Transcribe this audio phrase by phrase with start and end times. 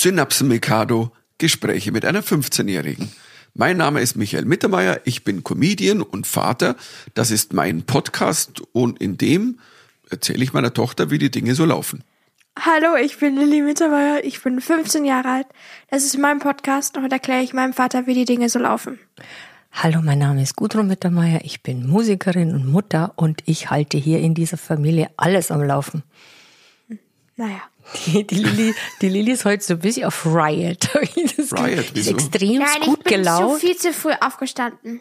[0.00, 3.10] Synapsen Mikado, Gespräche mit einer 15-Jährigen.
[3.54, 6.76] Mein Name ist Michael Mittermeier, ich bin Comedian und Vater.
[7.14, 9.58] Das ist mein Podcast und in dem
[10.08, 12.04] erzähle ich meiner Tochter, wie die Dinge so laufen.
[12.60, 15.46] Hallo, ich bin Lilly Mittermeier, ich bin 15 Jahre alt.
[15.90, 19.00] Das ist mein Podcast und erkläre ich meinem Vater, wie die Dinge so laufen.
[19.72, 24.20] Hallo, mein Name ist Gudrun Mittermeier, ich bin Musikerin und Mutter und ich halte hier
[24.20, 26.04] in dieser Familie alles am Laufen.
[27.34, 27.62] Naja.
[28.06, 30.88] Die, die, Lilly, die Lilly ist heute so ein bisschen auf Riot.
[31.36, 32.10] Das Riot, ist wieso?
[32.12, 33.60] extrem Nein, gut ich bin gelaunt.
[33.60, 35.00] zu viel zu früh aufgestanden.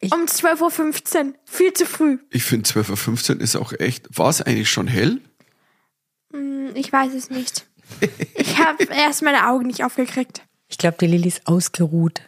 [0.00, 1.34] Ich- um 12.15 Uhr.
[1.44, 2.18] Viel zu früh.
[2.30, 4.06] Ich finde 12.15 Uhr ist auch echt.
[4.16, 5.20] War es eigentlich schon hell?
[6.32, 7.66] Hm, Ich weiß es nicht.
[8.34, 10.42] Ich habe erst meine Augen nicht aufgekriegt.
[10.68, 12.22] Ich glaube, die Lilly ist ausgeruht.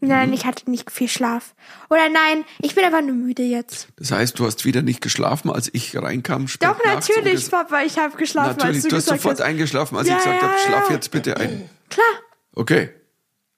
[0.00, 1.54] Nein, ich hatte nicht viel Schlaf.
[1.88, 3.88] Oder nein, ich bin einfach nur müde jetzt.
[3.96, 6.48] Das heißt, du hast wieder nicht geschlafen, als ich reinkam.
[6.48, 9.46] spät Doch, natürlich, Papa, ich habe geschlafen, Natürlich, als du, du hast sofort hast.
[9.46, 10.66] eingeschlafen, als Ja, ich gesagt ja, habe, ja.
[10.66, 11.68] schlaf jetzt bitte ein.
[11.88, 12.06] Klar.
[12.52, 12.90] Okay.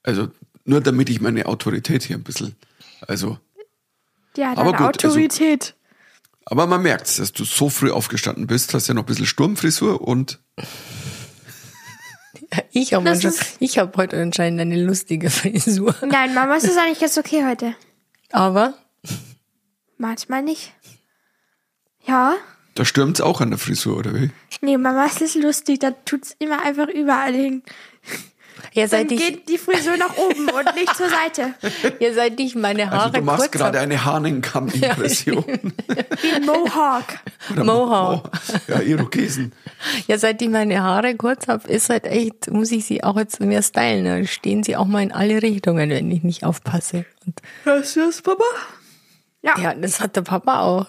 [0.03, 0.29] Also
[0.63, 2.55] nur damit ich meine Autorität hier ein bisschen.
[3.07, 3.37] Also,
[4.37, 5.75] Ja, Aber deine gut, also- Autorität.
[6.45, 10.01] aber man merkt, dass du so früh aufgestanden bist, hast ja noch ein bisschen Sturmfrisur
[10.07, 10.39] und
[12.71, 13.09] Ich habe
[13.77, 15.95] habe heute anscheinend eine lustige Frisur.
[16.01, 17.75] Nein, Mama, es ist eigentlich ganz okay heute.
[18.31, 18.73] Aber
[19.97, 20.73] Manchmal nicht.
[22.05, 22.37] Ja.
[22.75, 24.31] da stürmt's auch an der Frisur, oder wie?
[24.61, 27.63] Nee, Mama, es ist lustig, da tut's immer einfach überall hin.
[28.73, 31.53] Ja, Dann seit ich, geht die Frisur nach oben und nicht zur Seite.
[31.99, 35.43] ja, seit ich meine Haare Also du machst kurz gerade hab- eine Hahnenkamm-Impression.
[36.21, 37.05] Wie ein Mohawk.
[37.51, 38.29] Oder Mohawk.
[38.67, 39.53] Ja, Irokesen.
[40.07, 43.39] Ja, seit ich meine Haare kurz habe, ist halt echt, muss ich sie auch jetzt
[43.39, 44.05] mehr stylen.
[44.05, 47.05] Da stehen sie auch mal in alle Richtungen, wenn ich nicht aufpasse.
[47.25, 48.43] Und Hast du das, Papa?
[49.41, 49.57] Ja.
[49.59, 50.85] ja, das hat der Papa auch.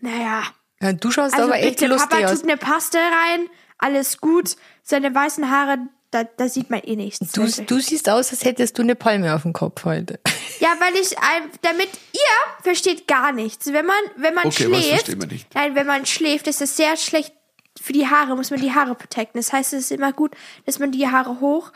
[0.00, 0.42] Naja.
[0.82, 2.40] Ja, du schaust Also aber echt lustig Papa aus.
[2.40, 3.46] tut eine Paste rein,
[3.78, 4.56] alles gut.
[4.82, 5.76] Seine weißen Haare,
[6.10, 7.18] da, da sieht man eh nichts.
[7.32, 10.18] Du, du siehst aus, als hättest du eine Palme auf dem Kopf heute.
[10.58, 11.14] Ja, weil ich,
[11.62, 13.72] damit ihr versteht gar nichts.
[13.72, 15.54] Wenn man, wenn man Okay, schläft, nicht?
[15.54, 17.32] nein, wenn man schläft, ist es sehr schlecht
[17.80, 19.40] für die Haare, muss man die Haare protecten.
[19.40, 20.34] Das heißt, es ist immer gut,
[20.66, 21.72] dass man die Haare hoch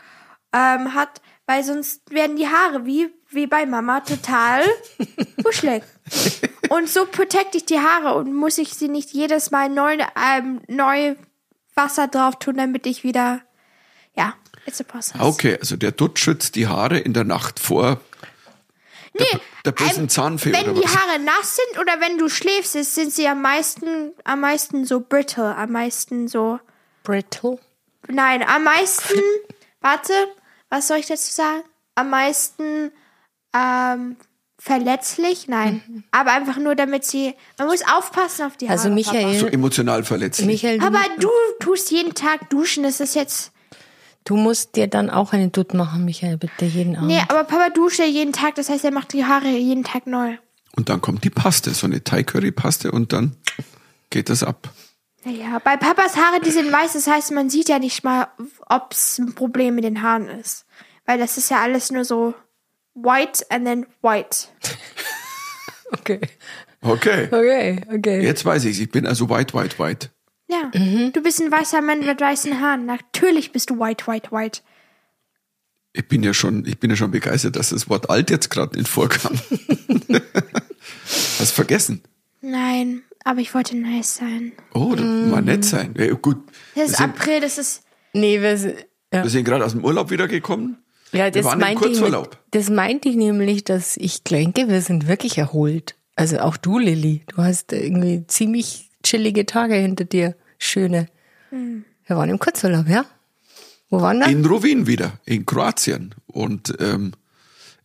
[0.53, 4.63] ähm, hat, weil sonst werden die Haare wie, wie bei Mama total
[5.43, 5.83] wuschelig.
[6.69, 9.97] Und so protecte ich die Haare und muss ich sie nicht jedes Mal neu,
[10.37, 11.15] ähm, neu
[11.75, 13.41] Wasser drauf tun, damit ich wieder,
[14.17, 14.33] ja,
[14.65, 15.19] it's a process.
[15.19, 17.99] Okay, also der Dutt schützt die Haare in der Nacht vor
[19.17, 20.95] der, Nee, der bösen ähm, Zahnfee Wenn oder die was?
[20.97, 24.99] Haare nass sind oder wenn du schläfst, ist- sind sie am meisten, am meisten so
[24.99, 26.59] brittle, am meisten so,
[27.03, 27.57] Brittle.
[28.09, 29.17] nein, am meisten,
[29.81, 30.11] warte,
[30.69, 31.63] was soll ich dazu sagen?
[31.95, 32.91] Am meisten,
[33.55, 34.17] ähm,
[34.59, 38.77] verletzlich, nein, aber einfach nur damit sie, man muss aufpassen auf die Haare.
[38.79, 40.45] Also Michael, So emotional verletzlich.
[40.47, 41.29] Michael, du, Aber du
[41.61, 43.51] tust jeden Tag duschen, das ist jetzt,
[44.25, 47.07] du musst dir dann auch eine Dutt machen, Michael, bitte jeden Abend.
[47.07, 50.05] nee, aber Papa duscht ja jeden Tag, das heißt, er macht die Haare jeden Tag
[50.07, 50.35] neu.
[50.75, 53.37] Und dann kommt die Paste, so eine Thai-Curry-Paste und dann
[54.09, 54.69] geht das ab.
[55.23, 58.27] Naja, bei Papas Haare, die sind weiß, das heißt, man sieht ja nicht mal,
[58.67, 60.65] ob es ein Problem mit den Haaren ist.
[61.05, 62.33] Weil das ist ja alles nur so
[62.93, 64.47] white and then white.
[65.91, 66.19] Okay.
[66.81, 68.23] Okay, Okay, okay.
[68.23, 70.09] jetzt weiß ich, ich bin also white, white, white.
[70.73, 71.11] Ja, Mhm.
[71.13, 72.85] du bist ein weißer Mann mit weißen Haaren.
[72.85, 74.61] Natürlich bist du white, white, white.
[75.93, 78.77] Ich bin ja schon, ich bin ja schon begeistert, dass das Wort alt jetzt gerade
[78.77, 79.39] nicht vorkam.
[81.39, 82.01] Hast vergessen.
[82.41, 84.51] Nein, aber ich wollte nice sein.
[84.73, 85.93] Oh, das war nett sein.
[85.97, 86.37] Ja, gut.
[86.47, 87.81] Das Wir ist sind, April, das ist.
[88.13, 89.23] Nee, wir, sind- ja.
[89.23, 90.77] wir sind gerade aus dem Urlaub wiedergekommen.
[91.11, 94.67] Ja, Wir das waren im meinte, ich mit, das meinte ich nämlich, dass ich denke,
[94.67, 95.95] wir sind wirklich erholt.
[96.15, 97.23] Also auch du, Lilly.
[97.27, 100.35] Du hast irgendwie ziemlich chillige Tage hinter dir.
[100.57, 101.07] Schöne.
[101.49, 101.85] Hm.
[102.05, 103.05] Wir waren im Kurzurlaub, ja?
[103.89, 104.27] Wo waren wir?
[104.27, 106.13] In Rovin wieder, in Kroatien.
[106.27, 107.13] Und ähm,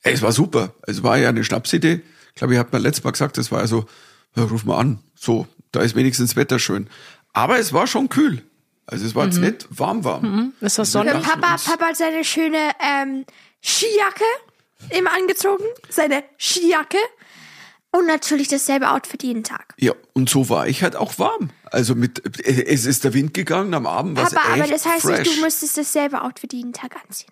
[0.02, 0.74] es war super.
[0.86, 2.00] Es war ja eine Schnapsidee.
[2.28, 3.86] Ich glaube, ich habe mir letztes Mal gesagt, das war ja so,
[4.36, 4.98] ja, ruf mal an.
[5.14, 6.88] So, da ist wenigstens Wetter schön.
[7.32, 8.42] Aber es war schon kühl.
[8.86, 10.52] Also es war jetzt nicht warm, warm.
[10.60, 13.24] Es war dachten Papa, Papa hat seine schöne ähm,
[13.62, 14.24] Skijacke
[14.90, 15.64] immer angezogen.
[15.88, 16.98] Seine Skijacke.
[17.92, 19.74] Und natürlich dasselbe Outfit jeden Tag.
[19.78, 21.50] Ja, und so war ich halt auch warm.
[21.64, 25.02] Also mit, es ist der Wind gegangen am Abend, was Papa, echt aber das heißt
[25.02, 25.18] fresh.
[25.26, 27.30] nicht, du müsstest dasselbe Outfit jeden Tag anziehen.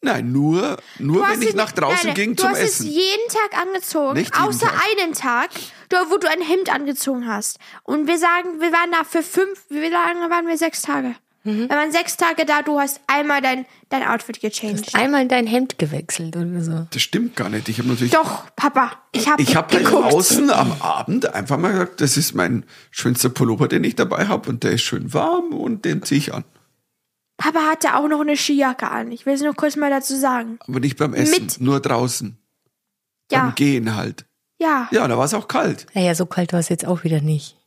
[0.00, 2.58] Nein, nur, nur Du wenn hast ich es- nach draußen nein, ging du zum hast
[2.60, 2.86] Essen.
[2.88, 4.82] es jeden Tag angezogen, jeden außer Tag.
[5.00, 5.50] einen Tag,
[6.10, 7.58] wo du ein Hemd angezogen hast.
[7.84, 10.58] Und wir sagen, wir waren da für fünf, wie lange waren wir?
[10.58, 11.16] Sechs Tage.
[11.44, 11.68] Mhm.
[11.68, 14.94] Wir waren sechs Tage da, du hast einmal dein, dein Outfit gechanged.
[14.94, 16.86] Einmal dein Hemd gewechselt oder so.
[16.90, 17.68] Das stimmt gar nicht.
[17.68, 20.12] Ich habe natürlich Doch, Papa, ich habe Ich habe geguckt.
[20.12, 24.48] draußen am Abend einfach mal gesagt, das ist mein schönster Pullover, den ich dabei habe
[24.48, 26.44] und der ist schön warm und den ziehe ich an.
[27.36, 29.10] Papa hatte auch noch eine Skijacke an.
[29.12, 30.58] Ich will es nur kurz mal dazu sagen.
[30.66, 32.38] Aber nicht beim Essen, Mit- nur draußen.
[33.32, 34.24] Ja, Beim Gehen halt.
[34.58, 34.88] ja.
[34.92, 35.86] Ja, da war es auch kalt.
[35.94, 37.58] Naja, so kalt war es jetzt auch wieder nicht.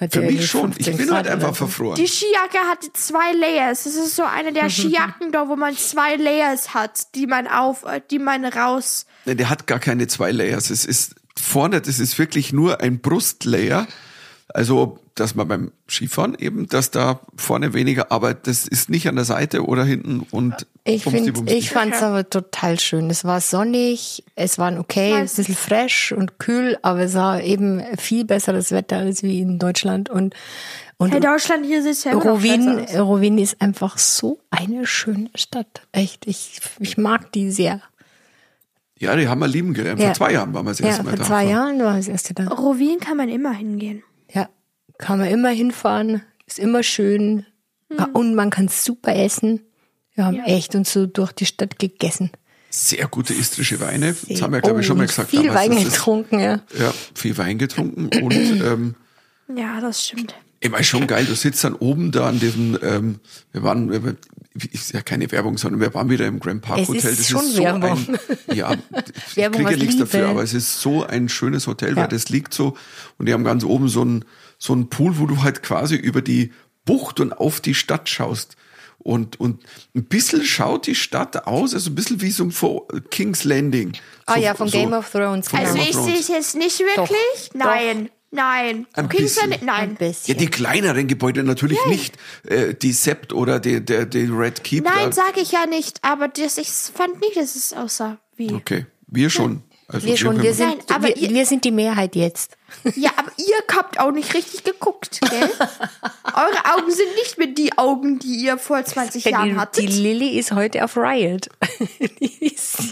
[0.00, 0.70] Hat Für mich schon.
[0.76, 1.96] Ich 15 bin halt einfach verfroren.
[1.96, 3.84] Die Skijacke hatte zwei Layers.
[3.84, 7.84] Das ist so eine der Skijacken da, wo man zwei Layers hat, die man auf,
[7.84, 9.06] äh, die man raus.
[9.24, 10.68] Nee, Der hat gar keine zwei Layers.
[10.68, 13.86] Es ist vorne, das ist wirklich nur ein Brustlayer.
[14.56, 19.16] Also, dass man beim Skifahren eben, dass da vorne weniger, aber das ist nicht an
[19.16, 21.54] der Seite oder hinten und Ich, bumsti, find, bumsti.
[21.54, 23.10] ich fand es aber total schön.
[23.10, 27.82] Es war sonnig, es war okay, ein bisschen fresh und kühl, aber es war eben
[27.98, 30.08] viel besseres Wetter als wie in Deutschland.
[30.08, 30.34] Und,
[30.96, 32.42] und In Deutschland hier sieht es ja immer aus.
[32.98, 35.82] Rowin ist einfach so eine schöne Stadt.
[35.92, 37.82] Echt, ich, ich mag die sehr.
[38.98, 40.00] Ja, die haben wir lieben gelernt.
[40.00, 40.06] Ja.
[40.06, 41.24] Vor zwei Jahren waren wir das Ja, erste Mal vor da.
[41.24, 42.44] zwei Jahren war das erste da.
[42.48, 44.02] Rowin kann man immer hingehen.
[45.00, 47.46] Ja, kann man immer hinfahren, ist immer schön
[48.12, 49.60] und man kann super essen.
[50.14, 52.30] Wir haben echt uns so durch die Stadt gegessen.
[52.70, 54.14] Sehr gute istrische Weine.
[54.28, 55.30] Das haben wir, glaube ich, schon mal gesagt.
[55.30, 56.60] Viel damals, Wein getrunken, ja.
[56.78, 58.94] Ja, viel Wein getrunken und ähm,
[59.54, 60.34] Ja, das stimmt.
[60.60, 61.24] immer schon geil.
[61.26, 63.20] Du sitzt dann oben da an diesem, ähm,
[63.52, 64.16] wir waren, wir,
[64.72, 67.10] ist ja keine Werbung, sondern wir waren wieder im Grand Park Es Hotel.
[67.12, 67.90] ist das schon ist so Werbung.
[67.90, 68.18] ein,
[68.56, 68.74] ja,
[69.28, 70.30] ich Werbung kriege ja nichts dafür, Liebe.
[70.32, 71.96] aber es ist so ein schönes Hotel, Ja.
[72.02, 72.76] weil das liegt so
[73.18, 74.24] und die haben ganz oben so ein
[74.58, 76.52] so ein Pool, wo du halt quasi über die
[76.84, 78.56] Bucht und auf die Stadt schaust.
[78.98, 79.62] Und, und
[79.94, 83.92] ein bisschen schaut die Stadt aus, also ein bisschen wie so ein Vor- King's Landing.
[84.26, 85.48] Ah so, ja, von so, Game of Thrones.
[85.48, 85.70] von genau.
[85.70, 87.50] Also ich sehe es jetzt nicht wirklich.
[87.52, 88.86] Doch, nein, nein.
[88.94, 89.50] Ein King's bisschen.
[89.50, 89.88] Landing- Nein.
[89.90, 90.34] Ein bisschen.
[90.34, 92.16] Ja, die kleineren Gebäude natürlich nicht.
[92.48, 94.84] Äh, die Sept oder die, der, die Red Keep.
[94.84, 98.52] Nein, sage ich ja nicht, aber das, ich fand nicht, dass es aussah wie.
[98.52, 99.62] Okay, wir schon.
[99.88, 102.56] Also wir schon, wir sind, Nein, aber wir, ihr- wir sind die Mehrheit jetzt.
[102.96, 105.50] Ja, aber ihr habt auch nicht richtig geguckt, gell?
[106.34, 109.82] Eure Augen sind nicht mehr die Augen, die ihr vor 20 Jahren die, hattet.
[109.84, 111.48] die Lilly ist heute auf Riot.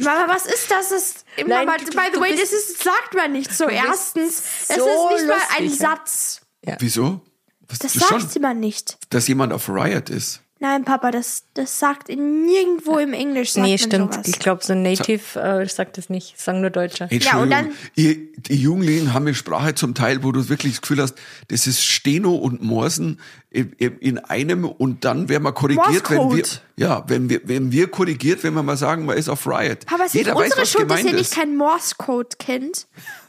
[0.03, 0.91] Mama, was ist das?
[0.91, 3.69] das ist, Nein, Mama, du- by the way, bist- das ist, sagt man nicht so.
[3.69, 5.89] Erstens, das so ist nicht mal ein lustig, ja.
[5.97, 6.41] Satz.
[6.79, 7.21] Wieso?
[7.69, 8.99] Was, Das sagt man nicht.
[9.11, 10.43] dass jemand auf Riot ist.
[10.65, 13.53] Nein, Papa, das, das sagt nirgendwo im Englisch.
[13.53, 14.15] Sagt nee, stimmt.
[14.15, 14.27] Sowas.
[14.27, 16.41] Ich glaube, so ein Native äh, sagt das nicht.
[16.41, 17.07] Sagen nur Deutscher.
[17.11, 21.03] Entschuldigung, dann- ihr, die Jugendlichen haben eine Sprache zum Teil, wo du wirklich das Gefühl
[21.03, 21.17] hast,
[21.49, 23.21] das ist Steno und Morsen
[23.51, 26.45] in, in einem und dann werden wir korrigiert, wenn wir,
[26.77, 29.81] ja, wenn wir, wenn wir korrigiert, wenn wir mal sagen, man ist auf Riot.
[29.93, 32.87] Aber es ist Jeder weiß, unsere was Schuld, dass ihr nicht keinen Morse-Code kennt.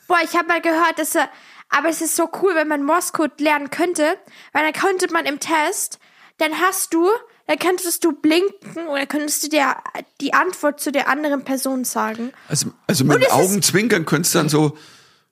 [0.08, 1.28] Boah, ich habe mal gehört, dass er,
[1.68, 4.16] aber es ist so cool, wenn man Morse-Code lernen könnte,
[4.54, 6.00] weil dann könnte man im Test,
[6.38, 7.08] dann hast du,
[7.48, 9.76] dann könntest du blinken oder könntest du dir
[10.22, 12.32] die Antwort zu der anderen Person sagen.
[12.48, 14.78] Also, also mit den Augen zwinkern könntest du dann so,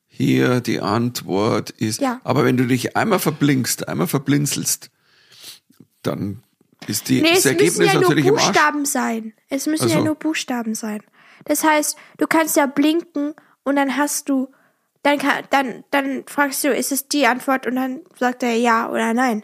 [0.08, 2.22] hier, die Antwort ist, Ja.
[2.24, 4.92] aber wenn du dich einmal verblinkst, einmal verblinzelst,
[6.04, 6.44] dann
[6.88, 8.28] ist die, Nee, das es müssen Ergebnis ja nur natürlich.
[8.28, 9.34] Buchstaben sein.
[9.50, 9.96] Es müssen Ach so.
[9.98, 11.02] ja nur Buchstaben sein.
[11.46, 13.34] Das heißt, du kannst ja blinken
[13.64, 14.50] und dann hast du,
[15.02, 18.90] dann, kann, dann, dann fragst du, ist es die Antwort und dann sagt er ja
[18.90, 19.44] oder nein.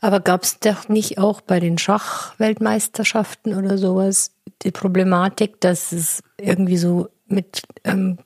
[0.00, 4.32] Aber gab es doch nicht auch bei den Schachweltmeisterschaften oder sowas
[4.62, 8.18] die Problematik, dass es irgendwie so mit ähm,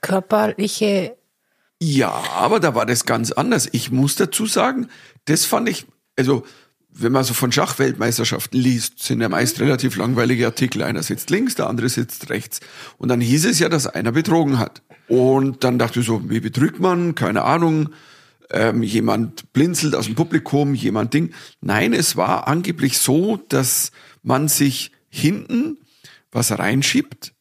[0.00, 1.16] körperliche
[1.80, 3.68] Ja, aber da war das ganz anders.
[3.72, 4.88] Ich muss dazu sagen,
[5.24, 5.86] das fand ich,
[6.16, 6.44] also
[6.90, 10.82] wenn man so von Schachweltmeisterschaften liest, sind ja meist relativ langweilige Artikel.
[10.82, 12.60] Einer sitzt links, der andere sitzt rechts.
[12.96, 14.82] Und dann hieß es ja, dass einer betrogen hat.
[15.06, 17.14] Und dann dachte ich so, wie betrügt man?
[17.14, 17.90] Keine Ahnung.
[18.50, 21.34] Ähm, jemand blinzelt aus dem Publikum, jemand Ding.
[21.60, 25.78] Nein, es war angeblich so, dass man sich hinten
[26.30, 27.32] was reinschiebt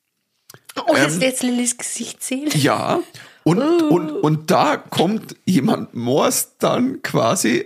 [0.86, 2.50] Oh, jetzt, jetzt Lillys Gesicht sehen.
[2.54, 3.00] ja,
[3.44, 7.66] und, und, und da kommt jemand Morse dann quasi,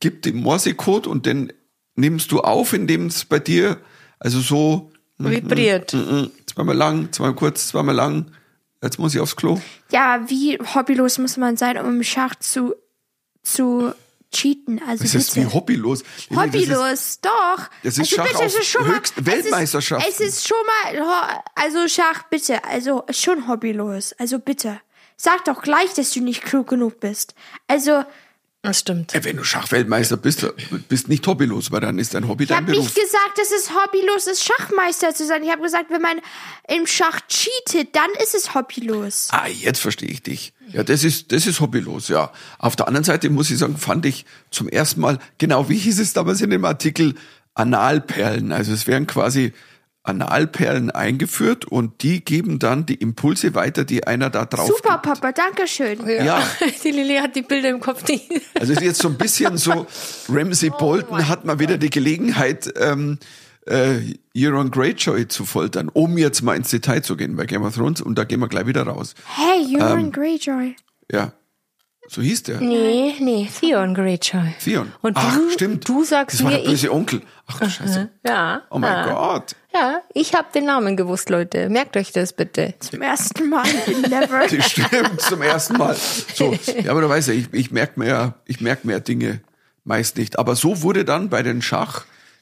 [0.00, 1.52] gibt den Morsecode und den
[1.94, 3.78] nimmst du auf, indem es bei dir,
[4.18, 5.94] also so Vibriert.
[5.94, 8.32] mm, zweimal lang, zweimal kurz, zweimal lang,
[8.82, 9.60] jetzt muss ich aufs Klo.
[9.90, 12.74] Ja, wie hobbylos muss man sein, um im Schach zu,
[13.42, 13.92] zu
[14.32, 14.80] cheaten?
[14.86, 15.54] Also Das ist wie bitte.
[15.54, 16.02] hobbylos.
[16.02, 16.38] Lilly, das ist-
[16.70, 17.70] Hobbylos, doch.
[17.82, 20.08] das ist also Schach bitte, auf es ist schon mal, höchsten es ist-.
[20.08, 24.80] Es ist schon mal, also Schach, bitte, also schon hobbylos, also bitte.
[25.16, 27.34] Sag doch gleich, dass du nicht klug genug bist.
[27.68, 28.04] Also,
[28.66, 29.14] Das stimmt.
[29.14, 30.44] Äh, Wenn du Schachweltmeister bist,
[30.88, 32.84] bist nicht hobbylos, weil dann ist dein Hobby ich dein habe Beruf.
[32.86, 35.44] nicht gesagt, dass es hobbylos ist, Schachmeister zu sein.
[35.44, 36.18] Ich habe gesagt, wenn man
[36.66, 39.28] im Schach cheatet, dann ist es hobbylos.
[39.30, 40.52] Ah, jetzt verstehe ich dich.
[40.72, 42.32] Ja, das ist, das ist hobbylos, ja.
[42.58, 46.00] Auf der anderen Seite muss ich sagen, fand ich zum ersten Mal, genau wie hieß
[46.00, 47.14] es damals in dem Artikel,
[47.54, 48.50] Analperlen.
[48.52, 49.52] Also es wären quasi
[50.06, 55.20] Analperlen eingeführt und die geben dann die Impulse weiter, die einer da drauf Super, gibt.
[55.20, 55.98] Papa, danke schön.
[56.06, 56.42] Ja.
[56.84, 58.30] Die Lilly hat die Bilder im Kopf nicht.
[58.54, 59.86] Also es ist jetzt so ein bisschen so,
[60.28, 63.18] Ramsey Bolton hat mal wieder die Gelegenheit, ähm,
[63.66, 63.98] äh,
[64.36, 68.00] Euron Greyjoy zu foltern, um jetzt mal ins Detail zu gehen bei Game of Thrones
[68.00, 69.14] und da gehen wir gleich wieder raus.
[69.34, 70.76] Hey, Ähm, Euron Greyjoy.
[71.10, 71.32] Ja,
[72.08, 72.60] so hieß der.
[72.60, 74.54] Nee, nee, Theon Greyjoy.
[74.62, 74.92] Theon.
[75.02, 75.88] Und Ach, du, stimmt.
[75.88, 77.22] du sagst das war mir, der böse ich, Onkel.
[77.46, 78.08] Ach du Scheiße.
[78.26, 79.12] ja, Oh mein ja.
[79.12, 79.56] Gott.
[79.74, 81.68] Ja, ich habe den Namen gewusst, Leute.
[81.68, 82.74] Merkt euch das bitte.
[82.80, 84.46] Zum ersten Mal in Never.
[84.48, 85.94] Das stimmt zum ersten Mal.
[86.34, 89.40] So, ja, aber du weißt ja, ich, ich merke mir ja, ich merke mir Dinge
[89.84, 90.38] meist nicht.
[90.38, 91.62] Aber so wurde dann bei den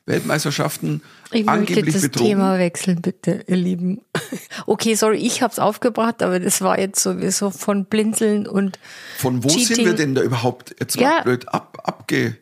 [0.07, 2.29] Schach-Weltmeisterschaften Ich möchte angeblich das betrogen.
[2.31, 4.01] Thema wechseln, bitte, ihr Lieben.
[4.67, 8.79] Okay, sorry, ich hab's aufgebracht, aber das war jetzt sowieso von Blinzeln und
[9.19, 9.85] Von wo sind Cheating.
[9.87, 11.23] wir denn da überhaupt jetzt mal Ja.
[11.23, 12.37] blöd ab, abge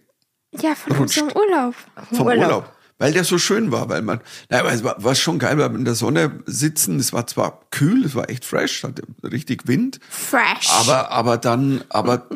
[0.61, 1.75] Ja, von unserem Urlaub.
[2.13, 2.45] vom Urlaub.
[2.45, 2.73] Urlaub.
[2.99, 5.79] Weil der so schön war, weil man, naja, es war, war schon geil, weil wir
[5.79, 9.99] in der Sonne sitzen, es war zwar kühl, es war echt fresh, hatte richtig Wind,
[10.09, 10.69] Fresh.
[10.71, 12.29] aber, aber dann, aber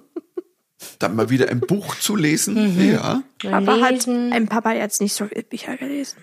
[0.99, 3.23] dann mal wieder ein Buch zu lesen, ja.
[3.43, 6.19] Papa hat, ein Papa hat jetzt nicht so viele Bücher gelesen.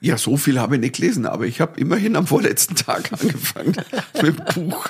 [0.00, 3.76] Ja, so viel habe ich nicht gelesen, aber ich habe immerhin am vorletzten Tag angefangen
[4.20, 4.88] mit dem Buch.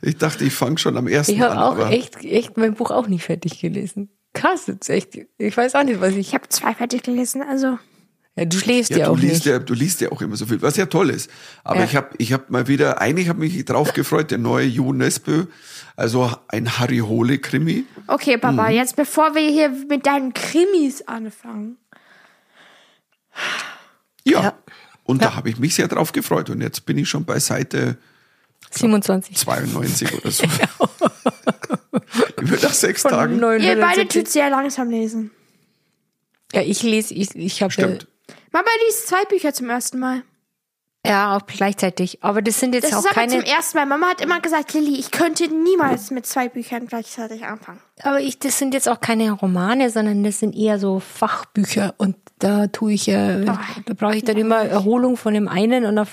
[0.00, 1.58] Ich dachte, ich fange schon am ersten Ich habe an.
[1.58, 4.08] auch aber echt, echt mein Buch auch nicht fertig gelesen.
[4.32, 5.18] Krass, jetzt echt.
[5.38, 6.28] Ich weiß auch nicht, was ich.
[6.28, 7.78] Ich habe zwei fertig gelesen, also.
[8.36, 9.46] Ja, du schläfst ja, ja, du auch liest nicht.
[9.46, 11.30] ja, du liest ja auch immer so viel, was ja toll ist.
[11.62, 11.84] Aber Ja.
[11.84, 15.44] ich habe, ich habe mal wieder, eigentlich habe mich drauf gefreut, der neue Jo Nesbø,
[15.96, 17.84] also ein Harry Hole Krimi.
[18.06, 18.74] Okay, Papa, Mhm.
[18.76, 21.76] jetzt bevor wir hier mit deinen Krimis anfangen.
[24.24, 24.42] Ja.
[24.42, 24.58] Ja.
[25.04, 26.48] Und da habe ich mich sehr drauf gefreut.
[26.50, 27.98] Und jetzt bin ich schon bei Seite
[28.70, 29.36] 27.
[29.36, 30.44] 92 oder so.
[32.40, 33.36] Über nach sechs Von Tagen.
[33.38, 33.68] 970.
[33.68, 35.30] Ihr beide tut sehr langsam lesen.
[36.52, 38.06] Ja, ich lese, ich, ich habe Stimmt.
[38.52, 40.22] Mama liest zwei Bücher zum ersten Mal.
[41.06, 42.18] Ja auch gleichzeitig.
[42.22, 43.32] Aber das sind jetzt Das auch ist aber keine.
[43.32, 43.86] zum ersten Mal.
[43.86, 47.80] Mama hat immer gesagt, Lilly, ich könnte niemals mit zwei Büchern gleichzeitig anfangen.
[48.02, 51.94] Aber ich, das sind jetzt auch keine Romane, sondern das sind eher so Fachbücher.
[51.98, 53.58] Und da tue ich ja, Oh.
[53.86, 56.06] da brauche ich dann immer Erholung von dem einen und dann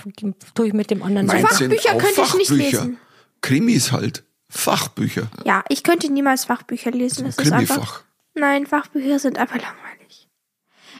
[0.56, 2.56] tue ich mit dem anderen Meins Fachbücher könnte ich nicht Fachbücher.
[2.82, 2.98] lesen.
[3.42, 4.24] Krimis halt.
[4.50, 5.28] Fachbücher.
[5.46, 7.26] Ja, ich könnte niemals Fachbücher lesen.
[7.26, 8.04] Das ist einfach.
[8.34, 9.91] Nein, Fachbücher sind einfach langweilig.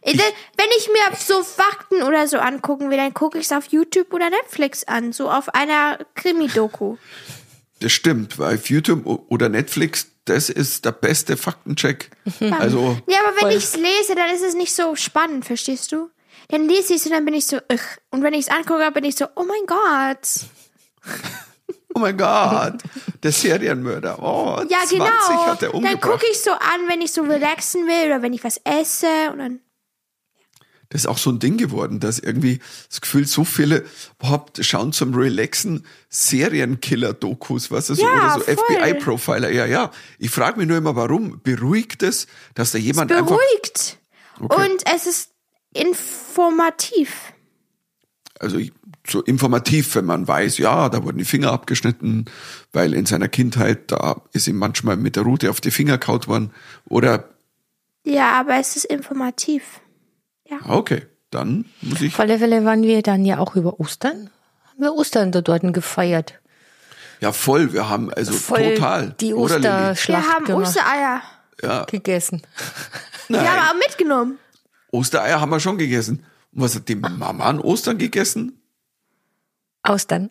[0.06, 0.20] Denn
[0.58, 4.12] Wenn ich mir so Fakten oder so angucken will, dann gucke ich es auf YouTube
[4.14, 6.98] oder Netflix an, so auf einer Krimi-Doku.
[7.80, 12.10] Das stimmt, weil auf YouTube oder Netflix, das ist der beste Faktencheck.
[12.40, 12.54] Mhm.
[12.54, 16.10] Also, Ja, aber wenn ich es lese, dann ist es nicht so spannend, verstehst du?
[16.50, 17.80] Dann lese ich es und dann bin ich so, ugh.
[18.10, 20.28] Und wenn ich es angucke, bin ich so, oh mein Gott.
[21.94, 22.74] oh mein Gott,
[23.24, 24.18] der Serienmörder.
[24.22, 25.06] Oh, Ja, 20 genau.
[25.46, 26.02] hat er Dann umgebracht.
[26.02, 29.40] gucke ich so an, wenn ich so relaxen will oder wenn ich was esse und
[29.40, 29.60] dann.
[30.92, 33.86] Das ist auch so ein Ding geworden, dass irgendwie das Gefühl, so viele
[34.20, 38.52] überhaupt schauen zum Relaxen Serienkiller-Dokus, was weißt du, so, Ja, oder so.
[38.52, 39.50] FBI-Profiler.
[39.52, 39.92] Ja, ja.
[40.20, 43.26] Ich frage mich nur immer, warum beruhigt es, dass da jemand einfach.
[43.38, 43.98] Beruhigt.
[44.40, 44.70] Okay.
[44.70, 45.30] Und es ist
[45.74, 47.34] informativ.
[48.40, 48.74] also ich-
[49.08, 52.26] so informativ, wenn man weiß, ja, da wurden die Finger abgeschnitten,
[52.72, 56.28] weil in seiner Kindheit, da ist ihm manchmal mit der Rute auf die Finger kaut
[56.28, 56.52] worden.
[56.86, 57.30] Oder,
[58.04, 59.80] Ja, aber es ist informativ.
[60.52, 64.30] Ah, okay, dann muss ich, Auf alle Fälle waren wir dann ja auch über Ostern.
[64.70, 66.34] Haben wir Ostern da dort gefeiert.
[67.20, 69.16] ja voll, wir haben also Voll total.
[69.20, 69.64] die oder, Lilly?
[69.64, 71.22] Wir Osterschlacht haben gemacht, Ostereier.
[71.62, 72.42] Ja, gegessen.
[73.30, 74.40] nein, Wir haben auch mitgenommen.
[74.92, 76.26] Ostereier haben wir schon gegessen.
[76.54, 78.62] Und was hat die Mama an Ostern gegessen?
[79.84, 80.30] Austern.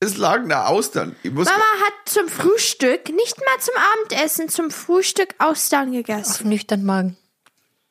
[0.00, 1.14] Es lagen da Austern.
[1.22, 6.30] Ich muss, Mama hat zum Frühstück, nicht mal zum Abendessen, zum Frühstück Austern gegessen.
[6.30, 7.16] Auf nüchtern Magen.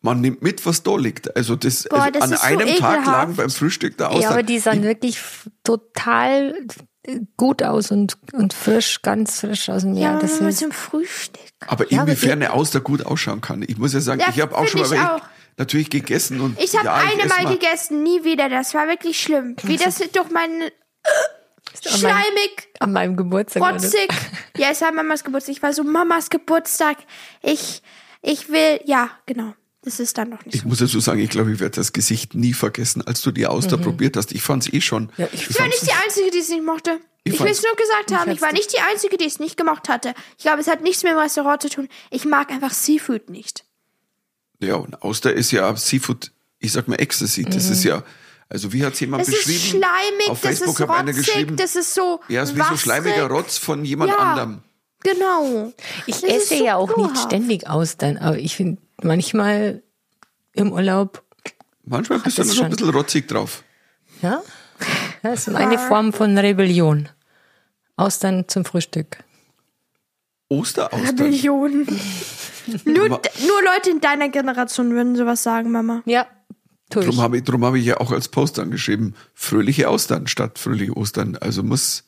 [0.04, 1.36] Man nimmt mit, was da liegt.
[1.36, 4.22] Also das, Boah, also das an ist so einem Tag lagen beim Frühstück da Austern.
[4.22, 5.18] Ja, aber die sahen wirklich
[5.64, 6.54] total
[7.38, 10.14] gut aus und, und frisch, ganz frisch aus dem Meer.
[10.14, 11.42] Ja, das ist, zum Frühstück.
[11.68, 13.64] Aber Ja, aber inwiefern die- eine Auster gut ausschauen kann.
[13.66, 15.24] Ich muss ja sagen, Ja, ich habe auch schon mal ich
[15.58, 18.50] natürlich gegessen und Ich habe ja, eine Mal gegessen, nie wieder.
[18.50, 19.56] Das war wirklich schlimm.
[19.64, 20.70] Wie das durch meinen
[21.82, 23.64] schleimig, an meinem Geburtstag.
[23.64, 24.10] rotzig.
[24.58, 25.56] Ja, es war Mamas Geburtstag.
[25.56, 26.98] Ich war so Mamas Geburtstag.
[27.42, 27.82] Ich,
[28.22, 29.54] ich will, ja, genau.
[29.84, 30.68] Das ist dann noch nicht Ich so.
[30.70, 33.78] muss dazu sagen, ich glaube, ich werde das Gesicht nie vergessen, als du die Auster
[33.78, 34.32] probiert hast.
[34.32, 35.04] Ich fand es eh schon.
[35.04, 35.10] Mhm.
[35.18, 37.00] Ja, ich Ich war nicht die Einzige, die es nicht mochte.
[37.26, 38.32] Ich Ich, will es nur gesagt haben.
[38.32, 40.14] Ich war nicht- die Einzige, die es nicht gemocht hatte.
[40.38, 41.88] Ich glaube, es hat nichts mit dem Restaurant zu tun.
[42.12, 43.66] Ich mag einfach Seafood nicht.
[44.60, 47.44] Ja, und Auster ist ja Seafood, ich sag mal Ecstasy.
[47.44, 48.04] Das ist ja,
[48.50, 49.60] also wie hat jemand Es ist beschrieben?
[49.84, 51.58] schleimig, Auf das Facebook ist hat einer rotzig, geschrieben.
[51.58, 54.18] das ist so ja, es ist wie so schleimiger Rotz von jemand Ja.
[54.18, 54.62] anderem.
[55.02, 55.74] Genau.
[56.06, 59.84] Ich Das ist esse so ja auch nicht ständig Austern, aber ich finde manchmal
[60.54, 61.24] im Urlaub,
[61.86, 63.64] Manchmal bist du noch so ein bisschen rotzig drauf.
[64.22, 64.42] Ja?
[65.22, 67.10] Das ist eine Form von Rebellion.
[67.96, 69.18] Austern zum Frühstück.
[70.50, 71.16] Osteraustern.
[71.30, 71.86] Millionen.
[72.86, 76.02] nur, nur Leute in deiner Generation würden sowas sagen, Mama.
[76.06, 76.28] Ja,
[76.90, 77.10] tue ich.
[77.10, 80.96] Drum habe ich, drum hab ich ja auch als Post angeschrieben, fröhliche Austern statt fröhliche
[80.96, 81.38] Ostern.
[81.38, 82.06] Also muss,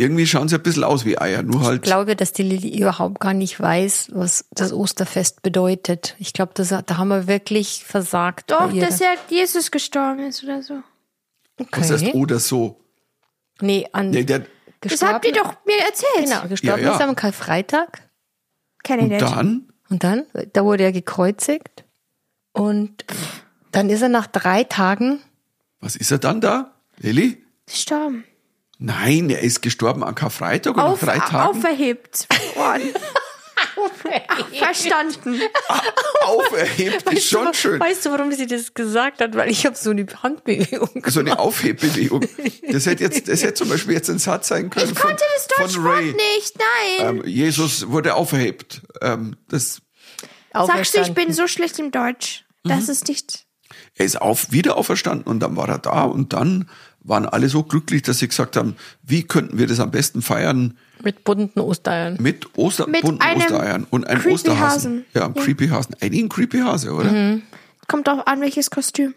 [0.00, 2.78] irgendwie schauen sie ein bisschen aus wie Eier, nur Ich halt, glaube, dass die Lilly
[2.78, 6.16] überhaupt gar nicht weiß, was das Osterfest bedeutet.
[6.18, 8.50] Ich glaube, das, da haben wir wirklich versagt.
[8.50, 10.82] Doch, dass ja Jesus gestorben ist oder so.
[11.70, 12.16] was heißt okay.
[12.16, 12.80] oder so.
[13.60, 14.46] Nee, an Nee, der,
[14.80, 16.24] Das habt ihr doch mir erzählt.
[16.24, 16.94] Genau, gestorben Ja, ja.
[16.96, 18.08] ist am Karfreitag.
[18.82, 19.22] Kenn ich und nicht.
[19.22, 21.84] dann, Und dann, da wurde er gekreuzigt.
[22.52, 23.04] Und
[23.70, 25.20] dann ist er nach drei Tagen,
[25.80, 26.74] was ist er dann da?
[26.98, 27.44] Lilly?
[27.66, 28.24] Gestorben.
[28.82, 32.26] Nein, er ist gestorben an Karfreitag und Auf, drei Tagen auferhebt.
[34.58, 35.40] Verstanden.
[36.24, 37.12] auferhebt.
[37.12, 37.80] Ist schon du, schön.
[37.80, 39.34] Weißt du, warum sie das gesagt hat?
[39.36, 41.04] Weil ich habe so eine Handbewegung.
[41.06, 42.26] So eine Aufhebbewegung.
[42.72, 45.24] Das hätte jetzt, das hätte zum Beispiel jetzt ein Satz sein können Ich von, konnte
[45.34, 46.12] das Deutschwort Ray.
[46.12, 46.56] nicht,
[47.00, 47.16] nein.
[47.16, 48.82] Ähm, Jesus wurde auferhebt.
[49.02, 49.82] Ähm, das,
[50.54, 52.44] Sagst du, ich bin so schlecht im Deutsch.
[52.62, 52.90] Das Mhm.
[52.92, 53.44] ist nicht.
[53.96, 56.70] er ist auf, wieder auferstanden und dann war er da und dann
[57.02, 60.76] waren alle so glücklich, dass sie gesagt haben, wie könnten wir das am besten feiern
[61.02, 62.16] Mit bunten Ostereiern.
[62.20, 64.60] mit Oster, Mit bunten einem Ostereiern und einem Creepy Osterhasen.
[64.92, 65.04] Hasen.
[65.14, 65.96] Ja, ein Creepy Hasen.
[66.00, 67.10] Eigentlich ein Creepy Hase, oder?
[67.10, 67.42] Mhm.
[67.88, 69.14] Kommt auch an, welches Kostüm.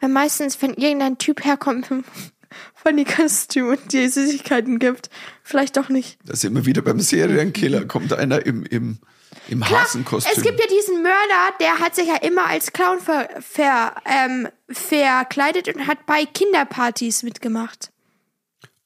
[0.00, 1.88] Weil meistens, wenn irgendein Typ herkommt
[2.74, 5.08] von die Kostüm und die Süßigkeiten gibt,
[5.42, 6.18] vielleicht doch nicht.
[6.24, 7.86] Da sind wir wieder beim Serienkiller.
[7.86, 8.98] Kommt einer im, im,
[9.48, 10.32] im Hasenkostüm.
[10.36, 14.48] Es gibt ja diesen Mörder, der hat sich ja immer als Clown ver, ver, ähm,
[14.68, 17.90] verkleidet und hat bei Kinderpartys mitgemacht.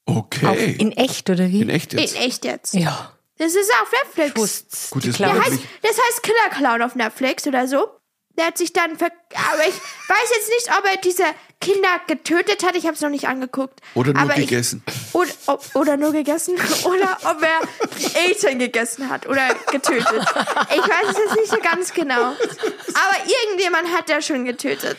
[0.05, 0.75] Auf, okay.
[0.79, 1.61] in echt, oder wie?
[1.61, 2.19] In echt In jetzt.
[2.19, 2.73] echt jetzt.
[2.73, 3.13] Ja.
[3.37, 4.39] Das ist auf Netflix.
[4.39, 4.89] Wusst's.
[4.89, 7.89] Gut, das Der heißt, das heißt Killer Clown auf Netflix oder so.
[8.37, 9.11] Der hat sich dann ver
[9.51, 11.23] aber ich weiß jetzt nicht, ob er diese
[11.61, 12.75] Kinder getötet hat.
[12.75, 13.81] Ich habe es noch nicht angeguckt.
[13.93, 14.81] Oder nur aber gegessen.
[14.87, 16.55] Ich, oder, ob, oder nur gegessen.
[16.85, 20.05] Oder ob er Eltern gegessen hat oder getötet.
[20.07, 22.13] Ich weiß es jetzt nicht so ganz genau.
[22.31, 24.97] Aber irgendjemand hat er schon getötet.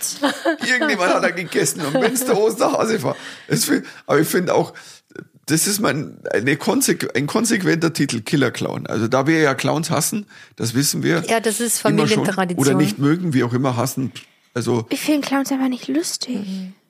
[0.67, 3.17] Irgendjemand hat er gegessen und wenn es der Osterhase war.
[3.49, 4.75] Find- aber ich finde auch,
[5.47, 8.87] das ist mein, eine konsequ ein konsequenter Titel, Killer Clown.
[8.87, 11.25] Also da wir ja Clowns hassen, das wissen wir.
[11.27, 11.79] Ja, das ist.
[11.81, 12.65] Familientradition.
[12.65, 14.13] Oder nicht mögen, wie auch immer hassen.
[14.55, 16.41] Also Ich finde Clowns einfach nicht lustig.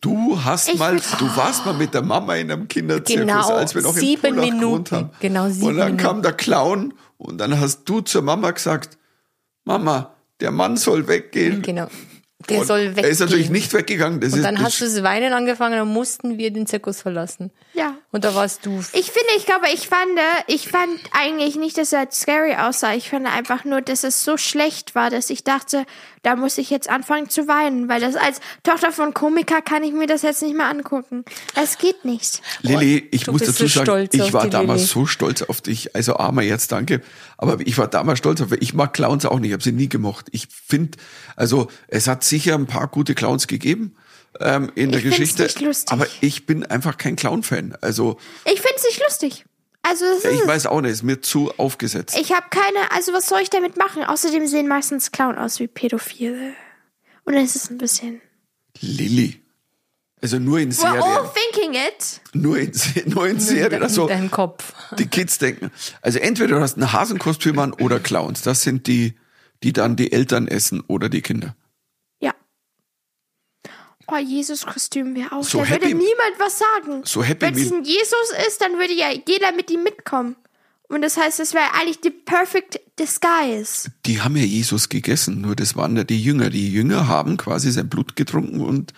[0.01, 3.75] du hast Ich mal, du warst mal mit der Mama in einem Kinderzirkus, Genau, als
[3.75, 4.97] wir noch in sieben Pullach gewohnt Minuten.
[4.97, 5.11] haben.
[5.21, 6.23] Genau, sieben Und dann kam Minuten.
[6.23, 8.97] der Clown und dann hast du zur Mama gesagt,
[9.65, 11.61] Mama, der Mann soll weggehen.
[11.63, 11.89] Genau.
[12.49, 13.05] Der Und soll weggehen.
[13.05, 14.21] Er ist natürlich nicht weggegangen.
[14.21, 17.51] Das Und ist, dann hast du das Weinen angefangen, dann mussten wir den Zirkus verlassen.
[17.75, 17.95] Ja.
[18.13, 18.81] Und da warst du.
[18.93, 20.19] Ich finde, ich glaube, ich fand,
[20.49, 22.95] ich fand eigentlich nicht, dass er scary aussah.
[22.95, 25.87] Ich fand einfach nur, dass es so schlecht war, dass ich dachte,
[26.25, 29.93] da muss ich jetzt anfangen zu weinen, weil das als Tochter von Komiker kann ich
[29.93, 31.25] mir das jetzt nicht mehr angucken.
[31.55, 32.43] Es geht nicht.
[32.63, 34.93] Lilly, ich du muss dazu so sagen, stolz ich war damals Lilly.
[34.93, 35.95] so stolz auf dich.
[35.95, 37.03] Also armer jetzt, danke.
[37.39, 38.61] Aber ich war damals stolz auf dich.
[38.61, 40.27] Ich mag Clowns auch nicht, ich habe sie nie gemocht.
[40.33, 40.99] Ich finde,
[41.37, 43.95] also es hat sicher ein paar gute Clowns gegeben
[44.39, 45.43] ähm, in der Ich find's Geschichte.
[45.43, 45.93] nicht lustig.
[45.93, 47.77] Aber ich bin einfach kein Clown-Fan.
[47.81, 49.45] Also Ich finde es nicht lustig.
[49.83, 50.47] Also, das ja, ist ich es.
[50.47, 52.17] weiß auch nicht, ist mir zu aufgesetzt.
[52.21, 54.05] Ich habe keine, also was soll ich damit machen?
[54.05, 56.53] Außerdem sehen meistens Clown aus wie Pädophile.
[57.25, 58.21] Und es ist ein bisschen.
[58.81, 59.41] Lilly.
[60.23, 62.21] Also nur in We're all thinking it.
[62.35, 62.73] Nur in,
[63.07, 63.83] nur in Serien.
[63.83, 64.75] Also deinem Kopf.
[64.99, 65.71] die Kids denken.
[66.03, 68.43] Also entweder du hast ein Hasenkostüm an oder Clowns.
[68.43, 69.15] Das sind die,
[69.63, 71.57] die dann die Eltern essen oder die Kinder.
[74.11, 74.17] Ja.
[74.17, 75.45] Oh, Jesus-Kostüm wäre auch.
[75.45, 77.03] So da happy- würde niemand was sagen.
[77.05, 80.37] So happy Wenn es ein Jesus ist, dann würde ja jeder mit ihm mitkommen.
[80.89, 83.91] Und das heißt, es wäre eigentlich die perfect disguise.
[84.07, 86.51] Die haben ja Jesus gegessen, nur das waren ja die Jünger.
[86.51, 88.93] Die Jünger haben quasi sein Blut getrunken und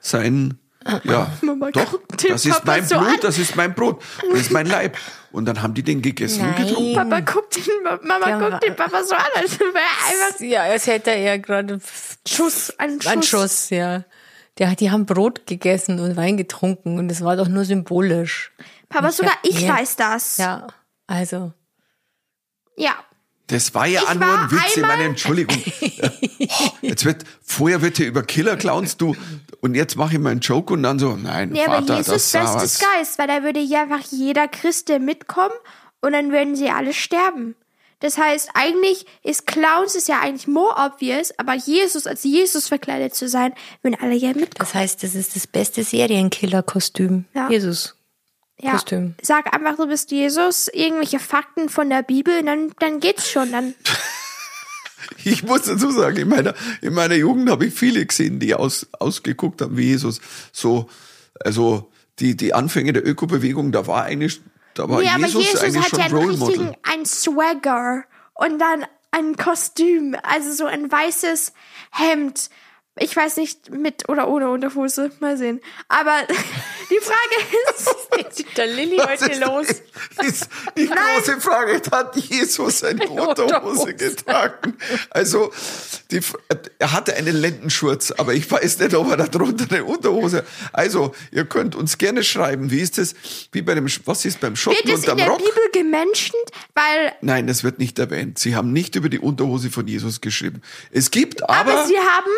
[0.00, 0.58] sein,
[1.04, 3.18] ja, Mama doch, guckt den das ist Papa mein so Blut, an.
[3.22, 4.98] das ist mein Brot, das ist mein Leib.
[5.32, 6.66] Und dann haben die den gegessen und Nein.
[6.66, 6.94] getrunken.
[6.94, 10.62] Papa guckt den, Mama Ja, guckt den Papa so an, als wäre er einfach Ja,
[10.64, 11.80] als hätte er gerade
[12.28, 13.06] Schuss, ein Schuss.
[13.06, 14.04] einen Schuss, ja.
[14.58, 18.52] Die, die haben Brot gegessen und Wein getrunken und das war doch nur symbolisch.
[18.88, 19.76] Papa, sogar ich ja.
[19.76, 20.36] weiß das.
[20.38, 20.66] Ja,
[21.06, 21.52] also.
[22.76, 22.94] Ja.
[23.46, 25.56] Das war ja Ich auch nur ein war Witz, ich meine, Entschuldigung.
[26.52, 29.14] Oh, Jetzt wird, vorher wird hier über Killer-Clowns, du,
[29.60, 32.32] und jetzt mache ich mal einen Joke und dann so, nein, Nee, aber Vater, Jesus
[32.32, 32.78] das bestes.
[32.80, 35.54] Geist, weil da würde ja einfach jeder Christ der mitkommen
[36.00, 37.54] und dann würden sie alle sterben.
[38.00, 43.14] Das heißt, eigentlich ist Clowns ist ja eigentlich more obvious, aber Jesus als Jesus verkleidet
[43.14, 44.54] zu sein, würden alle ja mitkommen.
[44.58, 47.26] Das heißt, das ist das beste Serienkiller-Kostüm.
[47.34, 47.50] Ja.
[47.50, 47.96] Jesus.
[48.58, 48.72] Ja.
[48.72, 49.14] Kostüm.
[49.22, 53.52] Sag einfach, du bist Jesus, irgendwelche Fakten von der Bibel, dann, dann geht's schon.
[53.52, 53.74] Dann
[55.24, 58.86] Ich muss dazu sagen, in meiner, in meiner Jugend habe ich viele gesehen, die aus,
[58.98, 60.20] ausgeguckt haben wie Jesus.
[60.52, 60.88] So,
[61.40, 64.40] also die, die Anfänge der Ökobewegung, da war eigentlich,
[64.80, 66.78] da war Nee, aber Jesus, Jesus eigentlich hat schon ja einen Role richtigen, Model.
[66.82, 71.52] ein Swagger und dann ein Kostüm, also so ein weißes
[71.90, 72.50] Hemd.
[72.98, 75.60] Ich weiß nicht, mit oder ohne Unterhose, mal sehen.
[75.88, 76.18] Aber
[76.90, 79.66] die Frage ist, sieht der Lilly heute ist, los.
[80.26, 84.76] Ist die große Frage, hat Jesus eine Unterhose getragen?
[85.10, 85.52] Also,
[86.10, 86.20] die,
[86.78, 90.44] er hatte einen Lendenschurz, aber ich weiß nicht, ob er da drunter eine Unterhose.
[90.72, 93.14] Also, ihr könnt uns gerne schreiben, wie ist das,
[93.52, 95.38] wie bei dem, was ist beim wird Schotten es in unterm der Rock?
[95.38, 96.34] Bibel gemenschent?
[96.74, 98.38] Weil, Nein, das wird nicht erwähnt.
[98.38, 100.60] Sie haben nicht über die Unterhose von Jesus geschrieben.
[100.90, 102.30] Es gibt aber, aber, sie haben,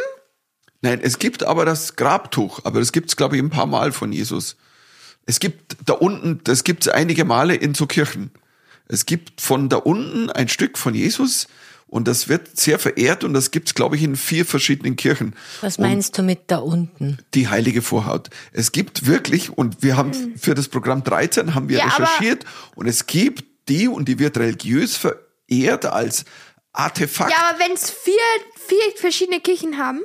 [0.82, 4.12] nein, es gibt aber das Grabtuch, aber das gibt's glaube ich ein paar Mal von
[4.12, 4.56] Jesus.
[5.24, 8.30] Es gibt da unten, das gibt's einige Male in so Kirchen.
[8.88, 11.46] Es gibt von da unten ein Stück von Jesus
[11.86, 15.34] und das wird sehr verehrt und das gibt's glaube ich in vier verschiedenen Kirchen.
[15.60, 17.18] Was meinst du mit da unten?
[17.34, 18.30] Die heilige Vorhaut.
[18.52, 22.86] Es gibt wirklich, und wir haben für das Programm 13 haben wir Ja, recherchiert, und
[22.86, 26.24] es gibt die, und die wird religiös verehrt als
[26.72, 27.30] Artefakt.
[27.30, 28.14] ja, aber wenn es vier,
[28.66, 30.00] vier verschiedene Kirchen haben,